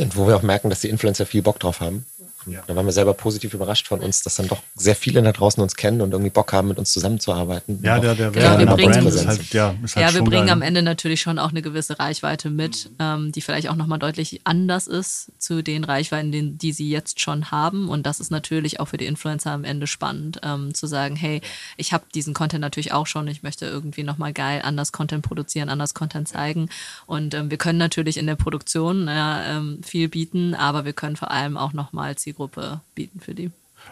Und 0.00 0.16
wo 0.16 0.26
wir 0.26 0.36
auch 0.36 0.42
merken, 0.42 0.70
dass 0.70 0.80
die 0.80 0.88
Influencer 0.88 1.26
viel 1.26 1.42
Bock 1.42 1.58
drauf 1.58 1.80
haben. 1.80 2.04
Ja. 2.46 2.62
Da 2.66 2.74
waren 2.76 2.86
wir 2.86 2.92
selber 2.92 3.14
positiv 3.14 3.52
überrascht 3.54 3.88
von 3.88 4.00
uns, 4.00 4.22
dass 4.22 4.36
dann 4.36 4.48
doch 4.48 4.62
sehr 4.74 4.94
viele 4.96 5.22
da 5.22 5.32
draußen 5.32 5.62
uns 5.62 5.76
kennen 5.76 6.00
und 6.00 6.12
irgendwie 6.12 6.30
Bock 6.30 6.52
haben, 6.52 6.68
mit 6.68 6.78
uns 6.78 6.92
zusammenzuarbeiten. 6.92 7.80
Ja, 7.82 7.98
der, 7.98 8.14
der 8.14 8.30
Genau, 8.30 8.56
gerne 8.56 8.66
wir 8.70 8.74
bringen- 8.76 8.92
Brand 8.92 9.08
ist 9.08 9.26
halt, 9.26 9.52
ja, 9.52 9.74
ist 9.82 9.96
halt 9.96 10.06
ja, 10.08 10.14
wir 10.14 10.22
bringen 10.22 10.48
am 10.50 10.62
Ende 10.62 10.82
natürlich 10.82 11.20
schon 11.20 11.38
auch 11.38 11.50
eine 11.50 11.62
gewisse 11.62 11.98
Reichweite 11.98 12.50
mit, 12.50 12.90
ähm, 12.98 13.32
die 13.32 13.40
vielleicht 13.42 13.68
auch 13.68 13.76
nochmal 13.76 13.98
deutlich 13.98 14.40
anders 14.44 14.86
ist 14.86 15.32
zu 15.38 15.62
den 15.62 15.84
Reichweiten, 15.84 16.32
den, 16.32 16.58
die 16.58 16.72
sie 16.72 16.88
jetzt 16.88 17.20
schon 17.20 17.50
haben. 17.50 17.88
Und 17.88 18.06
das 18.06 18.20
ist 18.20 18.30
natürlich 18.30 18.80
auch 18.80 18.86
für 18.86 18.96
die 18.96 19.06
Influencer 19.06 19.50
am 19.50 19.64
Ende 19.64 19.86
spannend, 19.86 20.40
ähm, 20.42 20.74
zu 20.74 20.86
sagen, 20.86 21.16
hey, 21.16 21.40
ich 21.76 21.92
habe 21.92 22.04
diesen 22.14 22.34
Content 22.34 22.60
natürlich 22.62 22.92
auch 22.92 23.06
schon, 23.06 23.28
ich 23.28 23.42
möchte 23.42 23.66
irgendwie 23.66 24.02
nochmal 24.04 24.32
geil 24.32 24.62
anders 24.64 24.92
Content 24.92 25.22
produzieren, 25.22 25.68
anders 25.68 25.92
Content 25.94 26.28
zeigen. 26.28 26.68
Und 27.06 27.34
ähm, 27.34 27.50
wir 27.50 27.58
können 27.58 27.78
natürlich 27.78 28.16
in 28.16 28.26
der 28.26 28.36
Produktion 28.36 29.06
ja, 29.06 29.56
ähm, 29.56 29.80
viel 29.82 30.08
bieten, 30.08 30.54
aber 30.54 30.84
wir 30.84 30.92
können 30.92 31.16
vor 31.16 31.30
allem 31.30 31.56
auch 31.56 31.72
nochmal 31.72 32.16
Zielgruppe 32.28 32.80
bieten 32.94 33.20
für 33.20 33.34
die. 33.34 33.50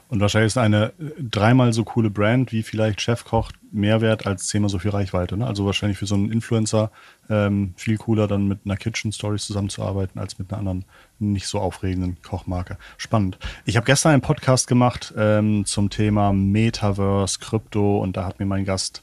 Und 0.08 0.20
wahrscheinlich 0.20 0.48
ist 0.48 0.58
eine 0.58 0.86
äh, 0.86 1.12
dreimal 1.18 1.72
so 1.72 1.84
coole 1.84 2.10
Brand 2.10 2.52
wie 2.52 2.62
vielleicht 2.62 3.00
Chefkoch 3.00 3.52
mehr 3.72 4.00
wert 4.00 4.26
als 4.26 4.48
zehnmal 4.48 4.68
so 4.68 4.78
viel 4.78 4.90
Reichweite. 4.90 5.36
Ne? 5.36 5.46
Also 5.46 5.64
wahrscheinlich 5.64 5.96
für 5.96 6.06
so 6.06 6.16
einen 6.16 6.32
Influencer 6.32 6.90
ähm, 7.30 7.72
viel 7.76 7.96
cooler, 7.96 8.26
dann 8.26 8.48
mit 8.48 8.60
einer 8.64 8.76
Kitchen 8.76 9.12
Stories 9.12 9.46
zusammenzuarbeiten, 9.46 10.20
als 10.20 10.38
mit 10.38 10.50
einer 10.50 10.58
anderen 10.58 10.84
nicht 11.18 11.46
so 11.46 11.60
aufregenden 11.60 12.20
Kochmarke. 12.20 12.78
Spannend. 12.98 13.38
Ich 13.64 13.76
habe 13.76 13.86
gestern 13.86 14.12
einen 14.12 14.22
Podcast 14.22 14.66
gemacht 14.66 15.14
ähm, 15.16 15.64
zum 15.64 15.88
Thema 15.88 16.32
Metaverse, 16.32 17.38
Krypto 17.38 17.98
und 17.98 18.16
da 18.16 18.26
hat 18.26 18.40
mir 18.40 18.46
mein 18.46 18.64
Gast 18.64 19.02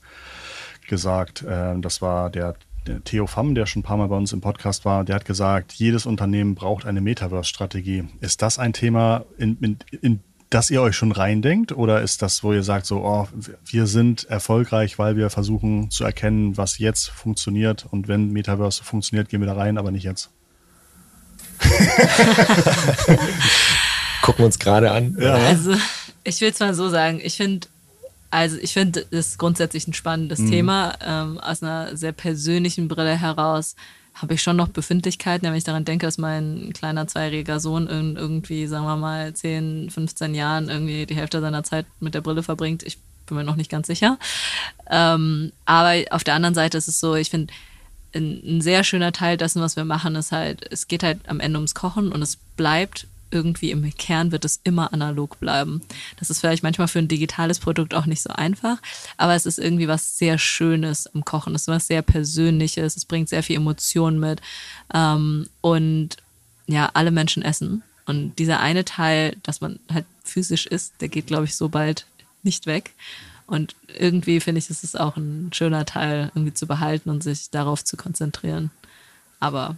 gesagt, 0.87 1.43
äh, 1.43 1.79
das 1.79 2.01
war 2.01 2.29
der, 2.29 2.55
der 2.87 3.03
Theo 3.03 3.27
Pham, 3.27 3.55
der 3.55 3.65
schon 3.65 3.81
ein 3.81 3.83
paar 3.83 3.97
Mal 3.97 4.07
bei 4.07 4.17
uns 4.17 4.33
im 4.33 4.41
Podcast 4.41 4.85
war, 4.85 5.03
der 5.03 5.15
hat 5.15 5.25
gesagt, 5.25 5.73
jedes 5.73 6.05
Unternehmen 6.05 6.55
braucht 6.55 6.85
eine 6.85 7.01
Metaverse-Strategie. 7.01 8.05
Ist 8.21 8.41
das 8.41 8.59
ein 8.59 8.73
Thema, 8.73 9.25
in, 9.37 9.57
in, 9.61 9.77
in 10.01 10.19
dass 10.53 10.69
ihr 10.69 10.81
euch 10.83 10.95
schon 10.95 11.11
reindenkt 11.11 11.71
oder 11.71 12.01
ist 12.03 12.21
das, 12.21 12.43
wo 12.43 12.53
ihr 12.53 12.61
sagt, 12.61 12.85
so, 12.85 13.03
oh, 13.03 13.27
wir 13.65 13.87
sind 13.87 14.25
erfolgreich, 14.25 14.99
weil 14.99 15.17
wir 15.17 15.31
versuchen 15.31 15.89
zu 15.89 16.03
erkennen, 16.03 16.57
was 16.57 16.77
jetzt 16.77 17.09
funktioniert 17.09 17.87
und 17.89 18.07
wenn 18.07 18.29
Metaverse 18.31 18.83
funktioniert, 18.83 19.29
gehen 19.29 19.39
wir 19.41 19.47
da 19.47 19.55
rein, 19.55 19.79
aber 19.79 19.89
nicht 19.89 20.03
jetzt? 20.03 20.29
Gucken 24.21 24.43
wir 24.43 24.45
uns 24.45 24.59
gerade 24.59 24.91
an. 24.91 25.17
Ja. 25.19 25.33
Also, 25.33 25.73
ich 26.23 26.39
will 26.39 26.51
es 26.51 26.59
mal 26.59 26.75
so 26.75 26.87
sagen, 26.89 27.19
ich 27.23 27.35
finde 27.37 27.67
also 28.33 28.57
ich 28.59 28.73
finde 28.73 29.05
es 29.11 29.37
grundsätzlich 29.37 29.87
ein 29.87 29.93
spannendes 29.93 30.39
mhm. 30.39 30.49
Thema. 30.49 30.93
Ähm, 31.05 31.39
aus 31.39 31.61
einer 31.61 31.95
sehr 31.95 32.13
persönlichen 32.13 32.87
Brille 32.87 33.15
heraus 33.15 33.75
habe 34.15 34.33
ich 34.33 34.41
schon 34.41 34.55
noch 34.55 34.69
Befindlichkeiten, 34.69 35.47
wenn 35.47 35.55
ich 35.55 35.63
daran 35.63 35.85
denke, 35.85 36.07
dass 36.07 36.17
mein 36.17 36.71
kleiner 36.73 37.07
zweijähriger 37.07 37.59
Sohn 37.59 37.87
irgendwie, 37.87 38.65
sagen 38.65 38.85
wir 38.85 38.97
mal, 38.97 39.33
10, 39.33 39.91
15 39.91 40.33
Jahren 40.33 40.69
irgendwie 40.69 41.05
die 41.05 41.15
Hälfte 41.15 41.41
seiner 41.41 41.63
Zeit 41.63 41.85
mit 41.99 42.15
der 42.15 42.21
Brille 42.21 42.41
verbringt. 42.41 42.81
Ich 42.81 42.97
bin 43.27 43.37
mir 43.37 43.43
noch 43.43 43.55
nicht 43.55 43.69
ganz 43.69 43.85
sicher. 43.85 44.17
Ähm, 44.89 45.51
aber 45.65 45.93
auf 46.09 46.23
der 46.23 46.33
anderen 46.33 46.55
Seite 46.55 46.79
ist 46.79 46.87
es 46.87 46.99
so, 46.99 47.13
ich 47.13 47.29
finde, 47.29 47.53
ein, 48.15 48.41
ein 48.43 48.61
sehr 48.61 48.83
schöner 48.83 49.11
Teil 49.11 49.37
dessen, 49.37 49.61
was 49.61 49.75
wir 49.75 49.85
machen, 49.85 50.15
ist 50.15 50.31
halt, 50.31 50.65
es 50.71 50.87
geht 50.87 51.03
halt 51.03 51.19
am 51.27 51.39
Ende 51.39 51.59
ums 51.59 51.75
Kochen 51.75 52.11
und 52.11 52.23
es 52.23 52.37
bleibt 52.55 53.05
irgendwie 53.33 53.71
im 53.71 53.89
Kern 53.97 54.31
wird 54.31 54.45
es 54.45 54.59
immer 54.63 54.93
analog 54.93 55.39
bleiben. 55.39 55.81
Das 56.17 56.29
ist 56.29 56.39
vielleicht 56.39 56.63
manchmal 56.63 56.87
für 56.87 56.99
ein 56.99 57.07
digitales 57.07 57.59
Produkt 57.59 57.93
auch 57.93 58.05
nicht 58.05 58.21
so 58.21 58.29
einfach, 58.29 58.77
aber 59.17 59.33
es 59.35 59.45
ist 59.45 59.59
irgendwie 59.59 59.87
was 59.87 60.17
sehr 60.17 60.37
Schönes 60.37 61.07
im 61.07 61.25
Kochen. 61.25 61.55
Es 61.55 61.63
ist 61.63 61.67
was 61.67 61.87
sehr 61.87 62.01
Persönliches. 62.01 62.95
Es 62.95 63.05
bringt 63.05 63.29
sehr 63.29 63.43
viel 63.43 63.57
Emotion 63.57 64.19
mit. 64.19 64.41
Ähm, 64.93 65.47
und 65.61 66.17
ja, 66.67 66.91
alle 66.93 67.11
Menschen 67.11 67.43
essen. 67.43 67.83
Und 68.05 68.37
dieser 68.39 68.59
eine 68.59 68.85
Teil, 68.85 69.35
dass 69.43 69.61
man 69.61 69.79
halt 69.91 70.05
physisch 70.23 70.67
isst, 70.67 70.93
der 71.01 71.09
geht, 71.09 71.27
glaube 71.27 71.45
ich, 71.45 71.55
so 71.55 71.69
bald 71.69 72.05
nicht 72.43 72.65
weg. 72.65 72.91
Und 73.47 73.75
irgendwie 73.87 74.39
finde 74.39 74.59
ich, 74.59 74.69
ist 74.69 74.83
es 74.83 74.95
auch 74.95 75.17
ein 75.17 75.51
schöner 75.53 75.85
Teil, 75.85 76.31
irgendwie 76.33 76.53
zu 76.53 76.67
behalten 76.67 77.09
und 77.09 77.23
sich 77.23 77.49
darauf 77.49 77.83
zu 77.83 77.97
konzentrieren. 77.97 78.71
Aber 79.39 79.77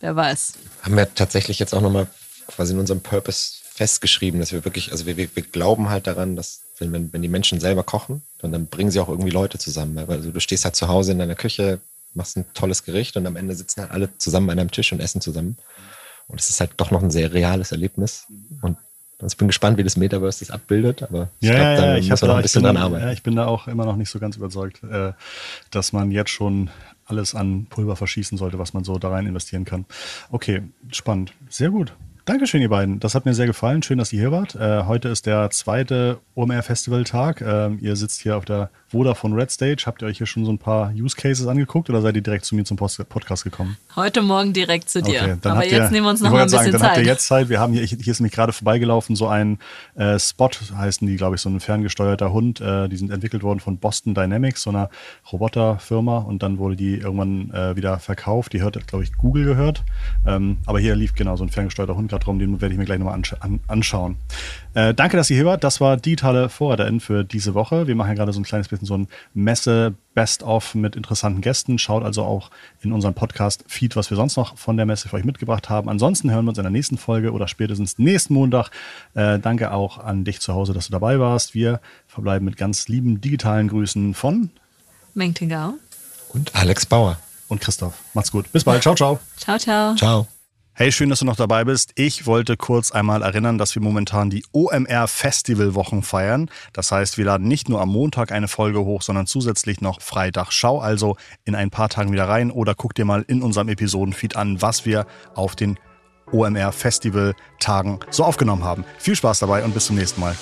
wer 0.00 0.16
weiß. 0.16 0.54
Haben 0.82 0.96
wir 0.96 1.14
tatsächlich 1.14 1.58
jetzt 1.58 1.74
auch 1.74 1.80
nochmal 1.80 2.08
quasi 2.46 2.72
in 2.72 2.78
unserem 2.78 3.00
Purpose 3.00 3.54
festgeschrieben, 3.74 4.40
dass 4.40 4.52
wir 4.52 4.64
wirklich, 4.64 4.92
also 4.92 5.06
wir, 5.06 5.16
wir, 5.16 5.28
wir 5.34 5.42
glauben 5.42 5.90
halt 5.90 6.06
daran, 6.06 6.36
dass 6.36 6.62
wenn, 6.78 7.12
wenn 7.12 7.22
die 7.22 7.28
Menschen 7.28 7.60
selber 7.60 7.82
kochen, 7.82 8.22
dann, 8.38 8.52
dann 8.52 8.66
bringen 8.66 8.90
sie 8.90 9.00
auch 9.00 9.08
irgendwie 9.08 9.30
Leute 9.30 9.58
zusammen. 9.58 9.98
Also 9.98 10.30
du 10.30 10.40
stehst 10.40 10.64
halt 10.64 10.76
zu 10.76 10.88
Hause 10.88 11.12
in 11.12 11.18
deiner 11.18 11.34
Küche, 11.34 11.80
machst 12.14 12.36
ein 12.36 12.44
tolles 12.54 12.84
Gericht 12.84 13.16
und 13.16 13.26
am 13.26 13.36
Ende 13.36 13.54
sitzen 13.54 13.82
halt 13.82 13.90
alle 13.90 14.16
zusammen 14.18 14.50
an 14.50 14.58
einem 14.58 14.70
Tisch 14.70 14.92
und 14.92 15.00
essen 15.00 15.20
zusammen. 15.20 15.56
Und 16.28 16.40
es 16.40 16.50
ist 16.50 16.60
halt 16.60 16.72
doch 16.76 16.90
noch 16.90 17.02
ein 17.02 17.10
sehr 17.10 17.32
reales 17.32 17.72
Erlebnis. 17.72 18.26
Und 18.62 18.76
ich 19.24 19.36
bin 19.36 19.46
gespannt, 19.46 19.78
wie 19.78 19.84
das 19.84 19.96
Metaverse 19.96 20.44
das 20.44 20.50
abbildet, 20.50 21.02
aber 21.02 21.30
ich 21.40 21.48
ja, 21.48 21.54
glaube, 21.54 21.76
da 21.76 21.86
ja, 21.86 21.96
ich 21.96 22.10
muss 22.10 22.20
man 22.20 22.28
noch 22.28 22.36
ein 22.36 22.42
bisschen 22.42 22.62
bin, 22.62 22.74
dran 22.74 22.82
arbeiten. 22.82 23.04
Ja, 23.04 23.12
ich 23.12 23.22
bin 23.22 23.36
da 23.36 23.46
auch 23.46 23.66
immer 23.68 23.86
noch 23.86 23.96
nicht 23.96 24.10
so 24.10 24.18
ganz 24.18 24.36
überzeugt, 24.36 24.82
äh, 24.84 25.12
dass 25.70 25.92
man 25.92 26.10
jetzt 26.10 26.30
schon 26.30 26.68
alles 27.06 27.34
an 27.34 27.66
Pulver 27.70 27.96
verschießen 27.96 28.36
sollte, 28.36 28.58
was 28.58 28.74
man 28.74 28.84
so 28.84 28.98
da 28.98 29.08
rein 29.08 29.26
investieren 29.26 29.64
kann. 29.64 29.86
Okay, 30.30 30.62
spannend. 30.90 31.32
Sehr 31.48 31.70
gut. 31.70 31.92
Dankeschön, 32.26 32.60
ihr 32.60 32.70
beiden. 32.70 32.98
Das 32.98 33.14
hat 33.14 33.24
mir 33.24 33.34
sehr 33.34 33.46
gefallen. 33.46 33.84
Schön, 33.84 33.98
dass 33.98 34.12
ihr 34.12 34.18
hier 34.18 34.32
wart. 34.32 34.56
Äh, 34.56 34.82
heute 34.82 35.08
ist 35.08 35.26
der 35.26 35.48
zweite 35.50 36.18
OMR 36.34 36.64
Festival 36.64 37.04
Tag. 37.04 37.40
Ähm, 37.40 37.78
ihr 37.80 37.94
sitzt 37.94 38.20
hier 38.20 38.36
auf 38.36 38.44
der 38.44 38.68
Vodafone 38.88 39.36
Red 39.36 39.52
Stage. 39.52 39.84
Habt 39.86 40.02
ihr 40.02 40.08
euch 40.08 40.18
hier 40.18 40.26
schon 40.26 40.44
so 40.44 40.50
ein 40.50 40.58
paar 40.58 40.90
Use 40.90 41.14
Cases 41.14 41.46
angeguckt 41.46 41.88
oder 41.88 42.02
seid 42.02 42.16
ihr 42.16 42.22
direkt 42.22 42.44
zu 42.44 42.56
mir 42.56 42.64
zum 42.64 42.76
Post 42.76 43.08
Podcast 43.08 43.44
gekommen? 43.44 43.76
Heute 43.94 44.22
Morgen 44.22 44.52
direkt 44.52 44.90
zu 44.90 45.02
dir. 45.02 45.22
Okay, 45.22 45.36
Aber 45.48 45.62
jetzt 45.62 45.72
ihr, 45.72 45.90
nehmen 45.90 46.06
wir 46.06 46.10
uns 46.10 46.20
noch 46.20 46.32
mal 46.32 46.38
ein 46.38 46.44
bisschen 46.46 46.58
sagen, 46.58 46.72
dann 46.72 46.80
Zeit. 46.80 46.90
Habt 46.90 46.98
ihr 46.98 47.04
jetzt 47.04 47.26
Zeit. 47.28 47.48
Wir 47.48 47.60
haben 47.60 47.72
hier, 47.72 47.84
hier 47.84 48.08
ist 48.08 48.18
nämlich 48.18 48.34
gerade 48.34 48.52
vorbeigelaufen, 48.52 49.14
so 49.14 49.28
ein 49.28 49.60
äh, 49.94 50.18
Spot 50.18 50.50
heißen 50.76 51.06
die, 51.06 51.14
glaube 51.14 51.36
ich, 51.36 51.42
so 51.42 51.48
ein 51.48 51.60
ferngesteuerter 51.60 52.32
Hund. 52.32 52.60
Äh, 52.60 52.88
die 52.88 52.96
sind 52.96 53.12
entwickelt 53.12 53.44
worden 53.44 53.60
von 53.60 53.78
Boston 53.78 54.14
Dynamics, 54.14 54.62
so 54.62 54.70
einer 54.70 54.90
Roboterfirma. 55.30 56.18
Und 56.18 56.42
dann 56.42 56.58
wurde 56.58 56.74
die 56.74 56.96
irgendwann 56.96 57.52
äh, 57.52 57.76
wieder 57.76 58.00
verkauft. 58.00 58.52
Die 58.52 58.62
hört, 58.62 58.84
glaube 58.88 59.04
ich, 59.04 59.12
Google 59.12 59.44
gehört. 59.44 59.84
Ähm, 60.26 60.56
aber 60.66 60.80
hier 60.80 60.96
lief 60.96 61.14
genau 61.14 61.36
so 61.36 61.44
ein 61.44 61.50
ferngesteuerter 61.50 61.94
Hund 61.94 62.15
gerade 62.16 62.26
rum. 62.26 62.38
Den 62.38 62.60
werde 62.60 62.72
ich 62.72 62.78
mir 62.78 62.84
gleich 62.84 62.98
nochmal 62.98 63.14
ansch 63.14 63.34
an, 63.40 63.60
anschauen. 63.68 64.16
Äh, 64.74 64.94
danke, 64.94 65.16
dass 65.16 65.30
ihr 65.30 65.36
hier 65.36 65.46
wart. 65.46 65.64
Das 65.64 65.80
war 65.80 65.96
digitale 65.96 66.48
VorreiterInnen 66.48 67.00
für 67.00 67.24
diese 67.24 67.54
Woche. 67.54 67.86
Wir 67.86 67.94
machen 67.94 68.08
ja 68.08 68.14
gerade 68.14 68.32
so 68.32 68.40
ein 68.40 68.44
kleines 68.44 68.68
bisschen 68.68 68.86
so 68.86 68.96
ein 68.96 69.08
Messe 69.34 69.94
Best-of 70.14 70.74
mit 70.74 70.96
interessanten 70.96 71.40
Gästen. 71.40 71.78
Schaut 71.78 72.02
also 72.02 72.24
auch 72.24 72.50
in 72.82 72.92
unserem 72.92 73.14
Podcast-Feed, 73.14 73.96
was 73.96 74.10
wir 74.10 74.16
sonst 74.16 74.36
noch 74.36 74.56
von 74.56 74.76
der 74.76 74.86
Messe 74.86 75.08
für 75.08 75.16
euch 75.16 75.24
mitgebracht 75.24 75.68
haben. 75.68 75.88
Ansonsten 75.88 76.30
hören 76.30 76.44
wir 76.44 76.50
uns 76.50 76.58
in 76.58 76.64
der 76.64 76.70
nächsten 76.70 76.98
Folge 76.98 77.32
oder 77.32 77.48
spätestens 77.48 77.98
nächsten 77.98 78.34
Montag. 78.34 78.70
Äh, 79.14 79.38
danke 79.38 79.72
auch 79.72 79.98
an 79.98 80.24
dich 80.24 80.40
zu 80.40 80.54
Hause, 80.54 80.72
dass 80.72 80.86
du 80.86 80.92
dabei 80.92 81.20
warst. 81.20 81.54
Wir 81.54 81.80
verbleiben 82.06 82.44
mit 82.44 82.56
ganz 82.56 82.88
lieben 82.88 83.20
digitalen 83.20 83.68
Grüßen 83.68 84.14
von 84.14 84.50
Meng 85.14 85.34
Tingao 85.34 85.74
und 86.32 86.54
Alex 86.54 86.86
Bauer 86.86 87.18
und 87.48 87.60
Christoph. 87.60 87.94
Macht's 88.14 88.30
gut. 88.30 88.50
Bis 88.52 88.64
bald. 88.64 88.82
Ciao, 88.82 88.94
ciao. 88.94 89.18
Ciao, 89.38 89.58
ciao. 89.58 89.94
Ciao. 89.94 90.26
Hey, 90.78 90.92
schön, 90.92 91.08
dass 91.08 91.20
du 91.20 91.24
noch 91.24 91.36
dabei 91.36 91.64
bist. 91.64 91.92
Ich 91.94 92.26
wollte 92.26 92.58
kurz 92.58 92.92
einmal 92.92 93.22
erinnern, 93.22 93.56
dass 93.56 93.74
wir 93.74 93.80
momentan 93.80 94.28
die 94.28 94.44
OMR 94.52 95.08
Festivalwochen 95.08 96.02
feiern. 96.02 96.50
Das 96.74 96.92
heißt, 96.92 97.16
wir 97.16 97.24
laden 97.24 97.48
nicht 97.48 97.70
nur 97.70 97.80
am 97.80 97.88
Montag 97.88 98.30
eine 98.30 98.46
Folge 98.46 98.84
hoch, 98.84 99.00
sondern 99.00 99.26
zusätzlich 99.26 99.80
noch 99.80 100.02
Freitag. 100.02 100.52
Schau 100.52 100.78
also 100.78 101.16
in 101.46 101.54
ein 101.54 101.70
paar 101.70 101.88
Tagen 101.88 102.12
wieder 102.12 102.28
rein 102.28 102.50
oder 102.50 102.74
guck 102.74 102.94
dir 102.94 103.06
mal 103.06 103.24
in 103.26 103.40
unserem 103.40 103.70
Episodenfeed 103.70 104.36
an, 104.36 104.60
was 104.60 104.84
wir 104.84 105.06
auf 105.34 105.56
den 105.56 105.78
OMR 106.30 106.72
Festival 106.72 107.34
Tagen 107.58 108.00
so 108.10 108.24
aufgenommen 108.24 108.62
haben. 108.62 108.84
Viel 108.98 109.16
Spaß 109.16 109.38
dabei 109.38 109.64
und 109.64 109.72
bis 109.72 109.86
zum 109.86 109.96
nächsten 109.96 110.20
Mal. 110.20 110.36